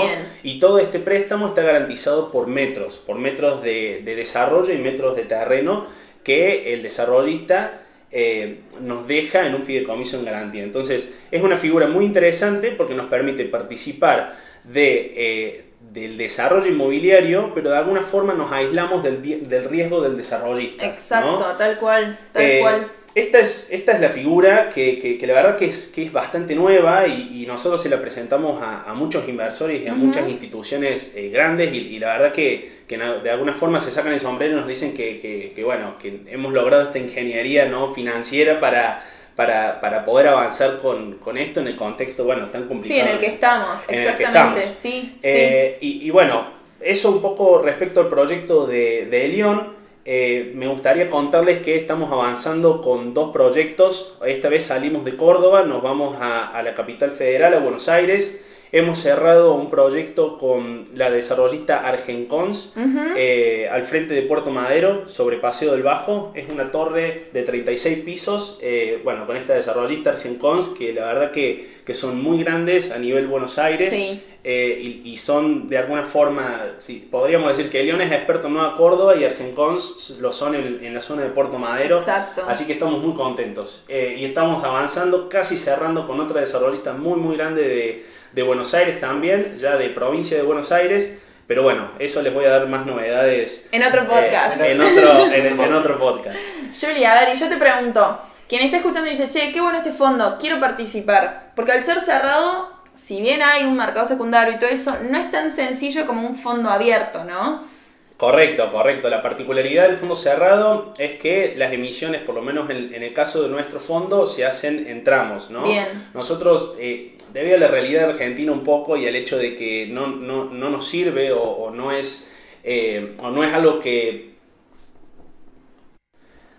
Y 0.43 0.59
todo 0.59 0.79
este 0.79 0.99
préstamo 0.99 1.49
está 1.49 1.63
garantizado 1.63 2.31
por 2.31 2.49
metros, 2.49 2.99
por 2.99 3.19
metros 3.19 3.63
de, 3.63 4.03
desarrollo 4.05 4.75
y 4.75 4.79
metros 4.79 5.17
de 5.17 5.23
terreno 5.23 5.87
que 6.23 6.75
el 6.75 6.83
desarrollista 6.83 7.81
eh, 8.11 8.59
nos 8.83 9.09
deja 9.09 9.47
en 9.47 9.55
un 9.55 9.63
fideicomiso 9.63 10.19
en 10.19 10.27
garantía. 10.27 10.65
Entonces 10.65 11.09
es 11.31 11.43
una 11.43 11.57
figura 11.57 11.87
muy 11.87 12.05
interesante 12.05 12.73
porque 12.73 12.95
nos 12.95 13.07
permite 13.07 13.47
participar 13.47 14.37
de 14.65 15.72
del 15.93 16.17
desarrollo 16.17 16.69
inmobiliario, 16.69 17.53
pero 17.55 17.71
de 17.71 17.77
alguna 17.77 18.03
forma 18.03 18.33
nos 18.35 18.51
aislamos 18.51 19.03
del, 19.03 19.49
del 19.49 19.65
riesgo 19.65 20.01
del 20.01 20.17
desarrollista. 20.17 20.87
Exacto, 20.87 21.45
tal 21.59 21.79
cual, 21.79 22.19
tal 22.33 22.43
eh, 22.43 22.59
cual. 22.61 22.89
Esta 23.15 23.41
es, 23.41 23.69
esta 23.71 23.93
es 23.93 24.01
la 24.01 24.09
figura 24.09 24.71
que, 24.71 25.19
que, 25.19 25.27
la 25.27 25.35
verdad 25.35 25.57
que 25.57 25.67
es, 25.67 25.89
que 25.89 26.03
es 26.03 26.13
bastante 26.13 26.55
nueva 26.55 27.07
y, 27.07 27.45
nosotros 27.47 27.83
se 27.83 27.91
la 27.91 28.01
presentamos 28.01 28.63
a, 28.63 28.85
a 28.85 28.95
muchos 28.95 29.29
inversores 29.29 29.83
y 29.83 29.89
a 29.89 29.93
muchas 29.93 30.27
instituciones 30.27 31.13
eh, 31.15 31.29
grandes 31.29 31.75
y, 31.75 31.99
la 31.99 32.17
verdad 32.17 32.33
que, 32.33 32.85
que, 32.89 32.97
de 32.97 33.31
alguna 33.31 33.53
forma 33.53 33.81
se 33.81 33.91
sacan 33.91 34.15
el 34.15 34.21
sombrero 34.21 34.55
y 34.55 34.57
nos 34.57 34.67
dicen 34.67 34.95
que, 34.95 35.61
bueno, 35.63 35.99
que 35.99 36.23
hemos 36.29 36.55
logrado 36.55 36.85
esta 36.85 36.99
ingeniería 36.99 37.66
no 37.66 37.93
financiera 37.93 38.59
para 38.61 39.05
para, 39.37 39.81
para 39.81 40.05
poder 40.05 40.29
avanzar 40.29 40.79
con, 40.79 41.14
con, 41.14 41.38
esto 41.38 41.61
en 41.61 41.68
el 41.68 41.77
contexto, 41.77 42.25
bueno, 42.25 42.47
tan 42.51 42.68
complicado. 42.68 43.01
Sí, 43.01 43.01
en 43.01 43.14
el 43.14 43.21
que 43.21 43.27
estamos, 43.27 43.81
exactamente, 43.88 44.66
sí. 44.71 45.16
Eh, 45.23 45.79
y, 45.81 46.07
y, 46.07 46.11
bueno, 46.11 46.47
eso 46.81 47.11
un 47.11 47.23
poco 47.23 47.61
respecto 47.62 48.01
al 48.01 48.09
proyecto 48.09 48.66
de, 48.66 49.07
de 49.07 49.29
León. 49.29 49.83
Eh, 50.05 50.51
me 50.57 50.66
gustaría 50.66 51.09
contarles 51.09 51.61
que 51.61 51.77
estamos 51.77 52.11
avanzando 52.11 52.81
con 52.81 53.14
dos 53.14 53.33
proyectos. 53.33 54.18
Esta 54.27 54.49
vez 54.49 54.64
salimos 54.64 55.05
de 55.05 55.16
Córdoba, 55.16 55.62
nos 55.62 55.81
vamos 55.81 56.16
a, 56.21 56.49
a 56.49 56.62
la 56.62 56.75
capital 56.75 57.12
federal, 57.12 57.55
a 57.55 57.61
Buenos 57.61 57.88
Aires. 57.88 58.45
Hemos 58.75 59.01
cerrado 59.01 59.53
un 59.53 59.69
proyecto 59.69 60.39
con 60.39 60.85
la 60.95 61.11
desarrollista 61.11 61.87
Argencons 61.87 62.73
eh, 63.19 63.69
al 63.71 63.85
frente 63.85 64.15
de 64.15 64.23
Puerto 64.23 64.51
Madero, 64.51 65.07
sobre 65.11 65.37
Paseo 65.37 65.73
del 65.73 65.83
Bajo. 65.83 66.33
Es 66.35 66.49
una 66.49 66.71
torre 66.71 67.29
de 67.35 67.43
36 67.43 67.99
pisos, 67.99 68.59
eh, 68.63 68.99
bueno, 69.05 69.27
con 69.27 69.37
esta 69.37 69.53
desarrollista 69.53 70.13
Argencons, 70.13 70.69
que 70.69 70.95
la 70.95 71.05
verdad 71.05 71.33
que, 71.33 71.71
que, 71.85 71.93
son 71.93 72.23
muy 72.23 72.43
grandes 72.43 72.93
a 72.93 72.99
nivel 72.99 73.27
Buenos 73.27 73.59
Aires. 73.59 74.23
Eh, 74.45 75.03
y, 75.05 75.17
son 75.19 75.69
de 75.69 75.79
alguna 75.79 76.03
forma, 76.03 76.73
podríamos 77.11 77.57
decir 77.57 77.71
que 77.71 77.81
León 77.85 78.01
es 78.01 78.11
experto 78.11 78.49
en 78.49 78.55
Nueva 78.55 78.75
Córdoba 78.75 79.15
y 79.15 79.25
Argencons 79.25 80.17
lo 80.19 80.33
son 80.33 80.57
en, 80.57 80.83
en, 80.83 80.95
la 80.95 81.01
zona 81.01 81.23
de 81.23 81.29
Puerto 81.29 81.59
Madero. 81.59 81.99
Exacto. 81.99 82.43
Así 82.49 82.67
que 82.67 82.73
estamos 82.73 83.01
muy 83.03 83.13
contentos. 83.13 83.85
y 83.89 84.25
estamos 84.25 84.65
avanzando, 84.65 85.29
casi 85.29 85.59
cerrando 85.59 86.07
con 86.07 86.19
otra 86.19 86.41
desarrollista 86.41 86.95
muy, 86.95 87.21
muy 87.21 87.37
grande 87.37 87.63
de 87.63 88.22
de 88.33 88.42
Buenos 88.42 88.75
Aires 88.75 88.99
también, 88.99 89.57
ya 89.59 89.77
de 89.77 89.90
provincia 89.90 90.37
de 90.37 90.42
Buenos 90.42 90.73
Aires. 90.73 91.21
Pero 91.47 91.62
bueno, 91.62 91.90
eso 91.99 92.23
les 92.23 92.33
voy 92.33 92.45
a 92.45 92.51
dar 92.51 92.68
más 92.68 92.87
novedades. 92.87 93.68
En 93.73 93.83
otro 93.83 94.07
podcast. 94.07 94.61
en, 94.61 94.81
otro, 94.81 95.33
en, 95.33 95.75
otro 95.75 95.99
podcast. 95.99 96.42
Julia, 96.81 97.12
a 97.12 97.21
ver, 97.21 97.37
y 97.37 97.38
yo 97.38 97.49
te 97.49 97.57
pregunto, 97.57 98.21
quien 98.49 98.62
está 98.62 98.79
escuchando 98.79 99.11
dice, 99.11 99.29
che, 99.29 99.53
qué 99.53 99.61
bueno 99.61 99.79
este 99.79 99.92
fondo, 99.92 100.38
quiero 100.40 100.61
participar. 100.61 101.53
Porque 101.55 101.73
al 101.73 101.85
ser 101.85 102.01
cerrado, 102.01 102.71
si 102.95 103.21
bien 103.21 103.42
hay 103.42 103.64
un 103.64 103.77
mercado 103.77 104.07
secundario 104.07 104.55
y 104.55 104.59
todo 104.59 104.71
eso, 104.71 104.97
no 105.03 105.18
es 105.18 105.31
tan 105.31 105.55
sencillo 105.55 106.07
como 106.07 106.27
un 106.27 106.37
fondo 106.37 106.71
abierto, 106.71 107.25
¿no? 107.25 107.72
Correcto, 108.16 108.70
correcto. 108.70 109.09
La 109.09 109.22
particularidad 109.22 109.88
del 109.88 109.96
fondo 109.96 110.14
cerrado 110.14 110.94
es 110.98 111.14
que 111.14 111.55
las 111.57 111.72
emisiones, 111.72 112.20
por 112.20 112.35
lo 112.35 112.42
menos 112.42 112.70
en, 112.70 112.94
el 112.94 113.12
caso 113.12 113.42
de 113.42 113.48
nuestro 113.48 113.81
fondo, 113.81 114.27
se 114.27 114.44
hacen 114.44 114.87
en 114.87 115.03
tramos, 115.05 115.51
¿no? 115.51 115.64
Bien. 115.64 115.87
Nosotros, 116.14 116.75
eh, 116.79 117.16
debido 117.33 117.57
a 117.57 117.61
la 117.61 117.68
realidad 117.68 118.11
argentina 118.11 118.53
un 118.53 118.64
poco 118.64 118.96
y 118.96 119.09
al 119.09 119.16
hecho 119.16 119.38
de 119.38 119.57
que 119.57 119.87
no, 119.87 120.07
no, 120.07 120.44
no 120.44 120.70
nos 120.70 120.88
sirve 120.88 121.33
o, 121.33 121.70
no 121.70 121.92
es, 121.92 122.33
eh, 122.64 123.16
o 123.22 123.31
no 123.31 123.42
es 123.44 123.53
algo 123.53 123.81
que 123.81 124.32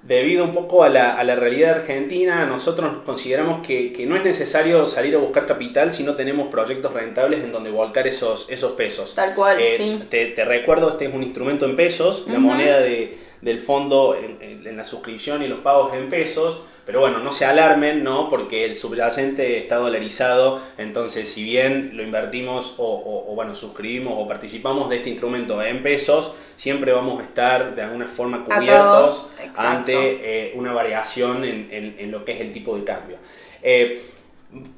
debido 0.03 0.43
un 0.43 0.53
poco 0.53 0.83
a 0.83 0.89
la, 0.89 1.17
a 1.17 1.23
la 1.23 1.35
realidad 1.35 1.75
argentina, 1.75 2.45
nosotros 2.45 3.03
consideramos 3.05 3.65
que, 3.65 3.93
que, 3.93 4.05
no 4.05 4.15
es 4.17 4.23
necesario 4.23 4.85
salir 4.85 5.15
a 5.15 5.17
buscar 5.17 5.45
capital 5.45 5.93
si 5.93 6.03
no 6.03 6.15
tenemos 6.15 6.49
proyectos 6.49 6.93
rentables 6.93 7.43
en 7.43 7.51
donde 7.53 7.71
volcar 7.71 8.05
esos, 8.05 8.45
esos 8.49 8.73
pesos. 8.73 9.13
Tal 9.15 9.33
cual, 9.33 9.59
eh, 9.61 9.77
sí. 9.77 10.03
Te, 10.09 10.27
te, 10.27 10.43
recuerdo, 10.43 10.89
este 10.89 11.05
es 11.05 11.13
un 11.13 11.23
instrumento 11.23 11.65
en 11.65 11.77
pesos, 11.77 12.25
la 12.27 12.37
moneda 12.37 12.79
de, 12.79 13.17
del 13.41 13.59
fondo 13.59 14.15
en, 14.15 14.67
en, 14.67 14.77
la 14.77 14.83
suscripción 14.83 15.41
y 15.41 15.47
los 15.47 15.59
pagos 15.59 15.93
en 15.93 16.09
pesos. 16.09 16.63
Pero 16.85 16.99
bueno, 16.99 17.19
no 17.19 17.31
se 17.31 17.45
alarmen, 17.45 18.03
¿no? 18.03 18.29
Porque 18.29 18.65
el 18.65 18.75
subyacente 18.75 19.57
está 19.57 19.77
dolarizado, 19.77 20.59
entonces 20.77 21.29
si 21.29 21.41
bien 21.43 21.91
lo 21.93 22.03
invertimos 22.03 22.75
o, 22.77 23.31
bueno, 23.35 23.55
suscribimos 23.55 24.13
o 24.17 24.27
participamos 24.27 24.89
de 24.89 24.97
este 24.97 25.09
instrumento 25.09 25.61
en 25.63 25.81
pesos, 25.81 26.33
siempre 26.57 26.91
vamos 26.91 27.21
a 27.21 27.23
estar 27.23 27.75
de 27.75 27.83
alguna 27.83 28.07
forma 28.07 28.43
cubiertos 28.43 29.31
ante 29.55 29.93
eh, 29.95 30.53
una 30.55 30.73
variación 30.73 31.45
en, 31.45 32.11
lo 32.11 32.25
que 32.25 32.33
es 32.33 32.41
el 32.41 32.51
tipo 32.51 32.75
de 32.75 32.83
cambio. 32.83 33.17
Eh, 33.61 34.01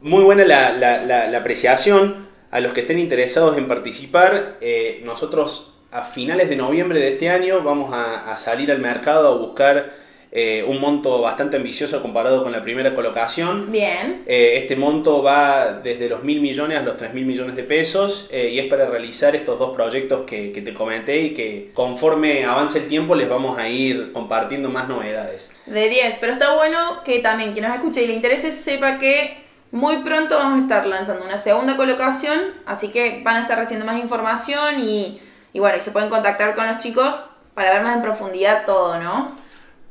muy 0.01 0.23
buena 0.23 0.45
la, 0.45 1.37
apreciación. 1.37 2.25
A 2.51 2.61
los 2.61 2.71
que 2.71 2.81
estén 2.81 2.99
interesados 2.99 3.57
en 3.57 3.67
participar, 3.67 4.57
eh, 4.61 5.01
nosotros 5.03 5.73
a 5.91 6.03
finales 6.03 6.47
de 6.47 6.55
noviembre 6.55 6.99
de 6.99 7.13
este 7.13 7.29
año 7.29 7.61
vamos 7.63 7.93
a, 7.93 8.31
a 8.31 8.37
salir 8.37 8.71
al 8.71 8.79
mercado 8.79 9.27
a 9.27 9.35
buscar 9.35 10.04
eh, 10.37 10.65
un 10.67 10.81
monto 10.81 11.21
bastante 11.21 11.55
ambicioso 11.55 12.01
comparado 12.01 12.43
con 12.43 12.51
la 12.51 12.61
primera 12.61 12.93
colocación. 12.93 13.71
Bien. 13.71 14.23
Eh, 14.27 14.57
este 14.57 14.75
monto 14.75 15.23
va 15.23 15.79
desde 15.81 16.09
los 16.09 16.25
mil 16.25 16.41
millones 16.41 16.77
a 16.77 16.81
los 16.81 16.97
tres 16.97 17.13
mil 17.13 17.25
millones 17.25 17.55
de 17.55 17.63
pesos 17.63 18.27
eh, 18.33 18.49
y 18.49 18.59
es 18.59 18.65
para 18.67 18.85
realizar 18.85 19.33
estos 19.33 19.57
dos 19.57 19.73
proyectos 19.73 20.25
que, 20.25 20.49
te 20.49 20.73
comenté 20.73 21.21
y 21.21 21.33
que 21.33 21.71
conforme 21.73 22.43
avance 22.43 22.79
el 22.79 22.89
tiempo 22.89 23.15
les 23.15 23.29
vamos 23.29 23.57
a 23.57 23.69
ir 23.69 24.11
compartiendo 24.11 24.67
más 24.67 24.89
novedades. 24.89 25.53
De 25.67 25.87
10, 25.87 26.17
pero 26.19 26.33
está 26.33 26.53
bueno 26.53 27.01
que 27.05 27.19
también 27.19 27.53
quien 27.53 27.63
nos 27.63 27.73
escuche 27.73 28.03
y 28.03 28.07
le 28.07 28.13
interese 28.13 28.51
sepa 28.51 28.97
que 28.97 29.37
muy 29.71 29.99
pronto 29.99 30.35
vamos 30.35 30.59
a 30.59 30.61
estar 30.63 30.85
lanzando 30.85 31.23
una 31.23 31.37
segunda 31.37 31.77
colocación, 31.77 32.41
así 32.65 32.89
que 32.89 33.21
van 33.23 33.37
a 33.37 33.41
estar 33.43 33.57
recibiendo 33.57 33.89
más 33.89 34.01
información 34.01 34.81
y, 34.81 35.17
y 35.53 35.59
bueno, 35.59 35.77
y 35.77 35.81
se 35.81 35.91
pueden 35.91 36.09
contactar 36.09 36.55
con 36.55 36.67
los 36.67 36.79
chicos 36.79 37.15
para 37.53 37.71
ver 37.71 37.83
más 37.83 37.95
en 37.95 38.01
profundidad 38.01 38.65
todo, 38.65 38.99
¿no? 38.99 39.44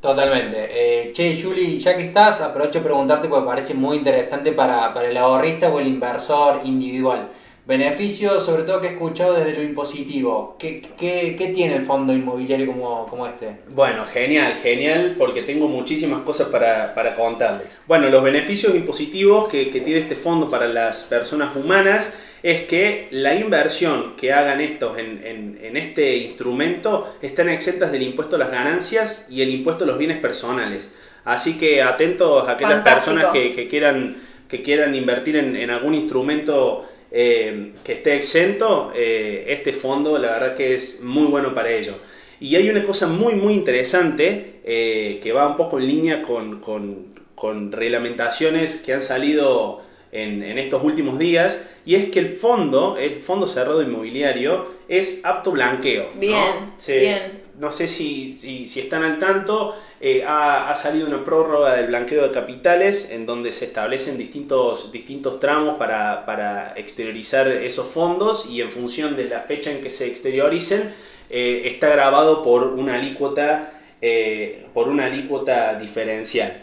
Totalmente. 0.05 0.69
Eh, 0.71 1.13
che, 1.15 1.41
Juli, 1.43 1.79
ya 1.79 1.97
que 1.97 2.05
estás, 2.05 2.43
aprovecho 2.43 2.81
a 2.81 2.83
preguntarte 2.83 3.27
porque 3.27 3.47
parece 3.47 3.73
muy 3.73 3.97
interesante 3.97 4.53
para, 4.53 4.93
el 5.03 5.17
ahorrista 5.17 5.71
o 5.71 5.81
el 5.81 5.87
inversor 5.87 6.61
individual. 6.65 7.31
Beneficios, 7.65 8.45
sobre 8.45 8.65
todo 8.65 8.83
que 8.83 8.89
he 8.89 8.91
escuchado 8.91 9.33
desde 9.33 9.55
lo 9.55 9.63
impositivo. 9.63 10.57
¿Qué, 10.59 10.83
qué, 10.99 11.37
qué 11.39 11.49
tiene 11.55 11.77
el 11.77 11.87
fondo 11.87 12.13
inmobiliario 12.13 12.67
como, 12.67 13.07
como, 13.07 13.27
este? 13.27 13.61
Bueno, 13.71 14.05
genial, 14.05 14.59
genial, 14.63 15.15
porque 15.19 15.41
tengo 15.41 15.69
muchísimas 15.69 16.21
cosas 16.21 16.49
para, 16.49 16.95
para 16.95 17.15
contarles. 17.15 17.81
Bueno, 17.87 18.11
los 18.11 18.23
beneficios 18.23 18.75
impositivos 18.75 19.49
que, 19.49 19.71
que, 19.71 19.81
tiene 19.81 20.01
este 20.01 20.17
fondo 20.17 20.51
para 20.51 20.69
las 20.69 21.05
personas 21.05 21.57
humanas 21.57 22.15
es 22.45 22.65
que 22.65 23.09
la 23.11 23.35
inversión 23.35 24.17
que 24.19 24.31
hagan 24.31 24.61
estos 24.61 24.99
en, 24.99 25.23
en, 25.25 25.59
en 25.63 25.79
este 25.79 26.19
instrumento 26.19 27.17
están 27.23 27.49
exentas 27.49 27.91
del 27.91 28.03
impuesto 28.03 28.37
a 28.37 28.39
las 28.39 28.51
ganancias 28.51 29.27
y 29.31 29.41
el 29.41 29.49
impuesto 29.49 29.85
a 29.85 29.87
los 29.87 29.97
bienes 29.97 30.19
personales. 30.19 30.91
Así 31.25 31.57
que 31.57 31.83
atentos 31.83 32.47
a 32.47 32.53
aquellas 32.53 32.83
Fantástico. 32.85 33.15
personas 33.17 33.33
que, 33.33 33.55
que, 33.55 33.67
quieran, 33.67 34.19
que 34.47 34.61
quieran 34.61 34.95
invertir 34.95 35.37
en, 35.37 35.57
en 35.57 35.71
algún 35.71 35.95
instrumento 35.95 36.85
eh, 37.11 37.73
que 37.83 37.95
esté 37.95 38.15
exento, 38.15 38.93
eh, 38.95 39.47
este 39.49 39.73
fondo 39.73 40.19
la 40.19 40.33
verdad 40.33 40.55
que 40.55 40.75
es 40.75 41.01
muy 41.01 41.29
bueno 41.29 41.55
para 41.55 41.71
ello. 41.71 41.95
Y 42.41 42.57
hay 42.57 42.69
una 42.69 42.83
cosa 42.83 43.07
muy 43.07 43.37
muy 43.37 43.55
interesante 43.55 44.57
eh, 44.65 45.19
que 45.23 45.33
va 45.33 45.49
un 45.49 45.57
poco 45.57 45.79
en 45.79 45.87
línea 45.87 46.21
con, 46.21 46.61
con, 46.61 47.07
con 47.35 47.73
reglamentaciones 47.73 48.83
que 48.85 48.93
han 48.93 49.01
salido 49.01 49.81
en, 50.15 50.43
en, 50.43 50.59
estos 50.59 50.83
últimos 50.83 51.19
días 51.19 51.69
y 51.85 51.97
es 51.97 52.11
que 52.11 52.21
el 52.21 52.29
fondo, 52.29 52.97
el 52.97 53.21
fondo 53.21 53.47
cerrado 53.47 53.83
inmobiliario, 53.83 54.69
es 54.89 55.25
apto 55.25 55.51
blanqueo. 55.51 56.11
Bien, 56.15 56.33
¿no? 56.33 56.75
Se, 56.79 56.99
bien. 56.99 57.45
No 57.59 57.71
sé 57.71 57.87
si, 57.87 58.33
si, 58.33 58.67
si 58.67 58.81
están 58.81 59.05
al 59.05 59.19
tanto, 59.19 59.77
eh, 60.01 60.25
ha, 60.27 60.71
ha, 60.71 60.77
salido 60.77 61.07
una 61.07 61.25
prórroga 61.25 61.77
del 61.77 61.87
blanqueo 61.87 62.25
de 62.25 62.33
capitales 62.33 63.11
en 63.13 63.27
donde 63.27 63.53
se 63.53 63.67
establecen 63.67 64.19
distintos, 64.19 64.91
distintos 64.91 65.39
tramos 65.39 65.77
para, 65.77 66.27
para 66.27 66.73
exteriorizar 66.77 67.47
esos 67.47 67.87
fondos 67.87 68.47
y 68.51 68.61
en 68.61 68.73
función 68.73 69.15
de 69.15 69.27
la 69.27 69.43
fecha 69.43 69.71
en 69.71 69.83
que 69.83 69.91
se 69.91 70.07
exterioricen 70.07 70.93
eh, 71.31 71.63
está 71.67 71.89
grabado 71.91 72.43
por 72.43 72.65
una 72.65 72.95
alícuota, 72.95 73.73
eh, 74.03 74.67
por 74.75 74.89
una 74.89 75.07
alícuota 75.07 75.79
diferencial. 75.79 76.61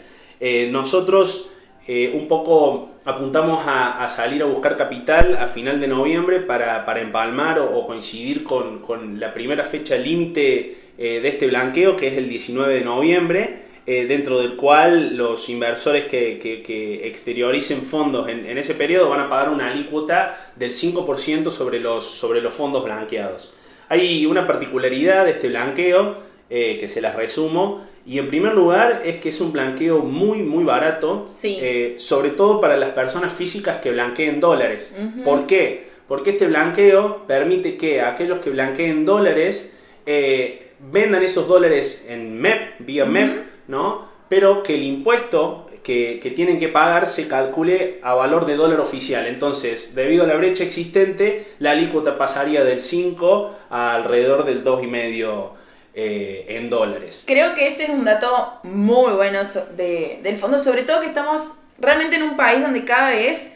Eh, 1.88 2.12
un 2.14 2.28
poco 2.28 2.90
apuntamos 3.04 3.64
a, 3.66 4.06
salir 4.08 4.40
a 4.42 4.46
buscar 4.46 4.76
capital 4.76 5.36
a 5.36 5.48
final 5.48 5.80
de 5.80 5.88
noviembre 5.88 6.38
para, 6.38 6.84
empalmar 7.00 7.58
o, 7.58 7.86
coincidir 7.86 8.44
con, 8.44 9.18
la 9.18 9.32
primera 9.32 9.64
fecha 9.64 9.96
límite 9.96 10.76
eh, 10.96 11.20
de 11.20 11.28
este 11.28 11.48
blanqueo, 11.48 11.96
que 11.96 12.06
es 12.08 12.18
el 12.18 12.28
19 12.28 12.74
de 12.74 12.84
noviembre, 12.84 13.62
eh, 13.84 14.06
dentro 14.06 14.40
del 14.40 14.54
cual 14.54 15.16
los 15.16 15.48
inversores 15.48 16.04
que, 16.04 17.02
exterioricen 17.04 17.82
fondos 17.82 18.28
en, 18.28 18.46
en, 18.46 18.58
ese 18.58 18.74
periodo 18.74 19.08
van 19.08 19.18
a 19.18 19.28
pagar 19.28 19.48
una 19.48 19.66
alícuota 19.66 20.52
del 20.54 20.70
5% 20.70 21.50
sobre 21.50 21.80
los, 21.80 22.04
sobre 22.04 22.40
los 22.40 22.54
fondos 22.54 22.84
blanqueados. 22.84 23.52
Hay 23.88 24.24
una 24.24 24.46
particularidad 24.46 25.24
de 25.24 25.32
este 25.32 25.48
blanqueo 25.48 26.30
que 26.48 26.86
se 26.86 27.00
las 27.00 27.16
resumo. 27.16 27.86
Y 28.04 28.18
en 28.18 28.28
primer 28.28 28.54
lugar 28.54 29.02
es 29.04 29.18
que 29.18 29.28
es 29.28 29.40
un 29.40 29.52
blanqueo 29.52 30.00
muy, 30.00 30.42
muy 30.42 30.64
barato, 30.64 31.30
sí. 31.32 31.58
eh, 31.60 31.94
sobre 31.98 32.30
todo 32.30 32.60
para 32.60 32.76
las 32.76 32.90
personas 32.90 33.32
físicas 33.32 33.76
que 33.76 33.92
blanqueen 33.92 34.40
dólares. 34.40 34.92
Uh 34.96 35.02
-huh. 35.02 35.24
¿Por 35.24 35.46
qué? 35.46 35.92
Porque 36.08 36.30
este 36.30 36.46
blanqueo 36.46 37.26
permite 37.26 37.76
que 37.76 38.00
aquellos 38.00 38.40
que 38.40 38.50
blanqueen 38.50 39.04
dólares 39.04 39.78
eh, 40.04 40.72
vendan 40.90 41.22
esos 41.22 41.46
dólares 41.46 42.06
en 42.08 42.40
MEP, 42.40 42.80
vía 42.80 43.04
uh 43.04 43.06
-huh. 43.06 43.10
MEP, 43.10 43.44
¿no? 43.68 44.08
Pero 44.28 44.62
que 44.64 44.74
el 44.74 44.82
impuesto 44.82 45.68
que, 45.84 46.18
que, 46.22 46.30
tienen 46.30 46.58
que 46.58 46.68
pagar 46.68 47.06
se 47.06 47.28
calcule 47.28 47.98
a 48.02 48.14
valor 48.14 48.46
de 48.46 48.56
dólar 48.56 48.80
oficial. 48.80 49.26
Entonces, 49.26 49.94
debido 49.94 50.24
a 50.24 50.26
la 50.26 50.36
brecha 50.36 50.64
existente, 50.64 51.46
la 51.58 51.72
alícuota 51.72 52.18
pasaría 52.18 52.64
del 52.64 52.80
5 52.80 53.50
a 53.70 53.94
alrededor 53.94 54.44
del 54.44 54.64
2,5%. 54.64 55.61
Eh, 55.94 56.46
en 56.48 56.70
dólares. 56.70 57.24
Creo 57.26 57.54
que 57.54 57.66
ese 57.66 57.84
es 57.84 57.90
un 57.90 58.06
dato 58.06 58.60
muy 58.62 59.12
bueno 59.12 59.40
de, 59.76 60.20
del 60.22 60.38
fondo, 60.38 60.58
sobre 60.58 60.84
todo 60.84 61.02
que 61.02 61.08
estamos 61.08 61.52
realmente 61.78 62.16
en 62.16 62.22
un 62.22 62.34
país 62.34 62.62
donde 62.62 62.86
cada 62.86 63.10
vez 63.10 63.52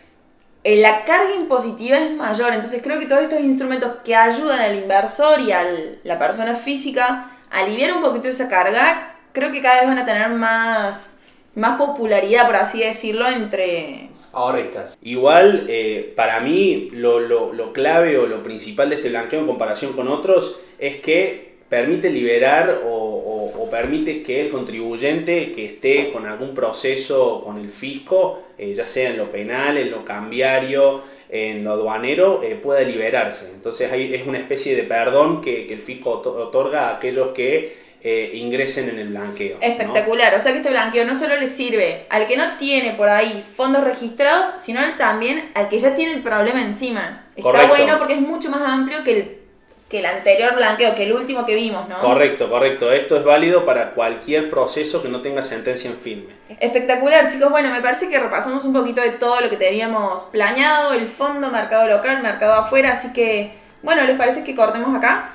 eh, 0.63 0.77
la 0.77 1.05
carga 1.05 1.35
impositiva 1.35 1.97
es 1.97 2.11
mayor, 2.11 2.53
entonces 2.53 2.83
creo 2.83 2.99
que 2.99 3.07
todos 3.07 3.23
estos 3.23 3.41
instrumentos 3.41 3.91
que 4.05 4.15
ayudan 4.15 4.59
al 4.59 4.77
inversor 4.77 5.41
y 5.41 5.53
a 5.53 5.65
la 6.05 6.19
persona 6.19 6.55
física 6.57 7.31
a 7.51 7.61
aliviar 7.61 7.95
un 7.95 8.03
poquito 8.03 8.29
esa 8.29 8.51
carga, 8.51 9.15
creo 9.33 9.51
que 9.51 9.63
cada 9.63 9.77
vez 9.77 9.89
van 9.89 9.99
a 9.99 10.05
tener 10.05 10.29
más, 10.29 11.19
más 11.55 11.79
popularidad, 11.79 12.45
por 12.45 12.57
así 12.57 12.81
decirlo, 12.81 13.27
entre 13.29 14.11
ahorristas. 14.35 14.99
Igual, 15.01 15.65
eh, 15.71 16.13
para 16.15 16.41
mí, 16.41 16.91
lo, 16.93 17.19
lo, 17.19 17.55
lo 17.55 17.73
clave 17.73 18.19
o 18.19 18.27
lo 18.27 18.43
principal 18.43 18.91
de 18.91 18.97
este 18.97 19.09
blanqueo 19.09 19.41
en 19.41 19.47
comparación 19.47 19.95
con 19.95 20.09
otros 20.09 20.61
es 20.79 20.97
que 20.97 21.56
permite 21.69 22.11
liberar 22.11 22.83
o, 22.85 22.89
o, 22.89 23.63
o, 23.63 23.71
permite 23.71 24.23
que 24.23 24.41
el 24.43 24.51
contribuyente 24.51 25.53
que 25.53 25.65
esté 25.65 26.13
con 26.13 26.27
algún 26.27 26.55
proceso 26.55 27.43
con 27.45 27.59
el 27.59 27.71
fisco, 27.71 28.45
eh, 28.57 28.73
ya 28.73 28.85
sea 28.85 29.11
en 29.11 29.19
lo 29.19 29.31
penal, 29.31 29.77
en 29.77 29.91
lo 29.91 30.05
cambiario, 30.05 31.03
en 31.29 31.65
lo 31.65 31.73
aduanero, 31.73 32.43
eh, 32.43 32.55
pueda 32.55 32.83
liberarse. 32.83 33.51
Entonces 33.53 33.91
hay, 33.91 34.15
es 34.15 34.27
una 34.27 34.39
especie 34.39 34.77
de 34.77 34.85
perdón 34.85 35.41
que, 35.41 35.67
que 35.67 35.75
el 35.75 35.81
fisco 35.81 36.11
otorga 36.11 36.89
a 36.89 36.97
aquellos 36.97 37.31
que 37.31 37.87
eh, 38.03 38.31
ingresen 38.35 38.89
en 38.89 39.01
el 39.01 39.09
blanqueo. 39.09 39.59
Espectacular, 39.61 40.33
¿no? 40.33 40.39
o 40.39 40.41
sea 40.41 40.53
que 40.53 40.59
este 40.59 40.71
blanqueo 40.71 41.05
no 41.05 41.19
solo 41.19 41.37
le 41.41 41.49
sirve 41.49 42.07
al 42.09 42.29
que 42.29 42.37
no 42.37 42.57
tiene 42.57 42.93
por 42.93 43.09
ahí 43.09 43.45
fondos 43.57 43.83
registrados, 43.83 44.61
sino 44.63 44.81
también 44.97 45.51
al 45.55 45.69
que 45.69 45.81
ya 45.81 45.97
tiene 45.97 46.13
el 46.13 46.23
problema 46.23 46.63
encima. 46.63 47.27
Está 47.31 47.43
Correcto. 47.43 47.69
bueno 47.69 47.99
porque 47.99 48.15
es 48.15 48.21
mucho 48.21 48.51
más 48.51 48.61
amplio 48.63 49.03
que 49.03 49.11
el 49.11 49.46
que 49.89 50.01
el 50.01 50.07
anterior 50.07 50.55
blanqueo, 50.57 50.95
que 50.97 51.05
el 51.05 51.13
último 51.13 51.47
que 51.47 51.55
vimos, 51.55 51.89
¿no? 51.89 51.99
Correcto, 51.99 52.51
correcto. 52.51 52.93
Esto 52.93 53.17
es 53.17 53.25
válido 53.25 53.65
para 53.65 53.93
cualquier 53.93 54.51
proceso 54.51 55.01
que 55.01 55.09
no 55.09 55.21
tenga 55.21 55.43
sentencia 55.43 55.89
en 55.89 55.97
firme. 55.97 56.35
Espectacular, 56.59 57.31
chicos. 57.31 57.51
Bueno, 57.51 57.71
me 57.71 57.81
parece 57.81 58.09
que 58.09 58.19
repasamos 58.19 58.65
un 58.65 58.73
poquito 58.73 59.01
de 59.01 59.11
todo 59.11 59.41
lo 59.41 59.49
que 59.49 59.57
teníamos 59.57 60.25
planeado, 60.33 60.93
el 60.93 61.07
fondo, 61.07 61.51
mercado 61.51 61.87
local, 61.87 62.21
mercado 62.21 62.55
afuera, 62.55 62.93
así 62.93 63.13
que, 63.13 63.59
bueno, 63.83 64.03
¿les 64.03 64.17
parece 64.19 64.43
que 64.43 64.57
cortemos 64.57 64.93
acá? 64.97 65.31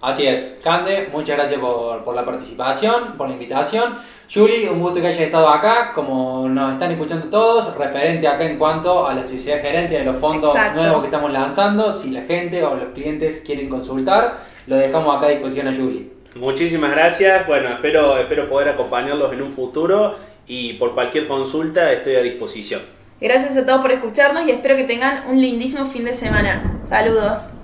Así 0.00 0.26
es. 0.26 0.54
Cande, 0.62 1.08
muchas 1.10 1.36
gracias 1.36 1.58
por, 1.58 2.04
por 2.04 2.14
la 2.14 2.24
participación, 2.24 3.16
por 3.16 3.26
la 3.26 3.32
invitación. 3.32 3.98
Julie, 4.32 4.68
un 4.68 4.80
gusto 4.80 5.00
que 5.00 5.06
hayas 5.06 5.20
estado 5.20 5.48
acá, 5.48 5.92
como 5.94 6.48
nos 6.48 6.72
están 6.72 6.90
escuchando 6.90 7.28
todos, 7.28 7.76
referente 7.76 8.26
acá 8.26 8.44
en 8.44 8.58
cuanto 8.58 9.06
a 9.06 9.14
la 9.14 9.22
sociedad 9.22 9.60
gerente 9.60 9.98
de 9.98 10.04
los 10.04 10.16
fondos 10.16 10.54
Exacto. 10.54 10.80
nuevos 10.80 11.00
que 11.00 11.06
estamos 11.06 11.32
lanzando, 11.32 11.92
si 11.92 12.10
la 12.10 12.22
gente 12.22 12.64
o 12.64 12.74
los 12.74 12.86
clientes 12.86 13.42
quieren 13.46 13.68
consultar, 13.68 14.40
lo 14.66 14.76
dejamos 14.76 15.16
acá 15.16 15.26
a 15.26 15.30
disposición 15.30 15.68
a 15.68 15.74
Julie. 15.74 16.10
Muchísimas 16.34 16.90
gracias, 16.90 17.46
bueno, 17.46 17.68
espero, 17.68 18.18
espero 18.18 18.48
poder 18.48 18.70
acompañarlos 18.70 19.32
en 19.32 19.42
un 19.42 19.52
futuro 19.52 20.16
y 20.46 20.74
por 20.74 20.92
cualquier 20.92 21.26
consulta 21.26 21.92
estoy 21.92 22.16
a 22.16 22.20
disposición. 22.20 22.82
Gracias 23.20 23.56
a 23.56 23.64
todos 23.64 23.80
por 23.80 23.92
escucharnos 23.92 24.46
y 24.46 24.50
espero 24.50 24.76
que 24.76 24.84
tengan 24.84 25.30
un 25.30 25.40
lindísimo 25.40 25.86
fin 25.86 26.04
de 26.04 26.12
semana. 26.12 26.80
Saludos. 26.82 27.54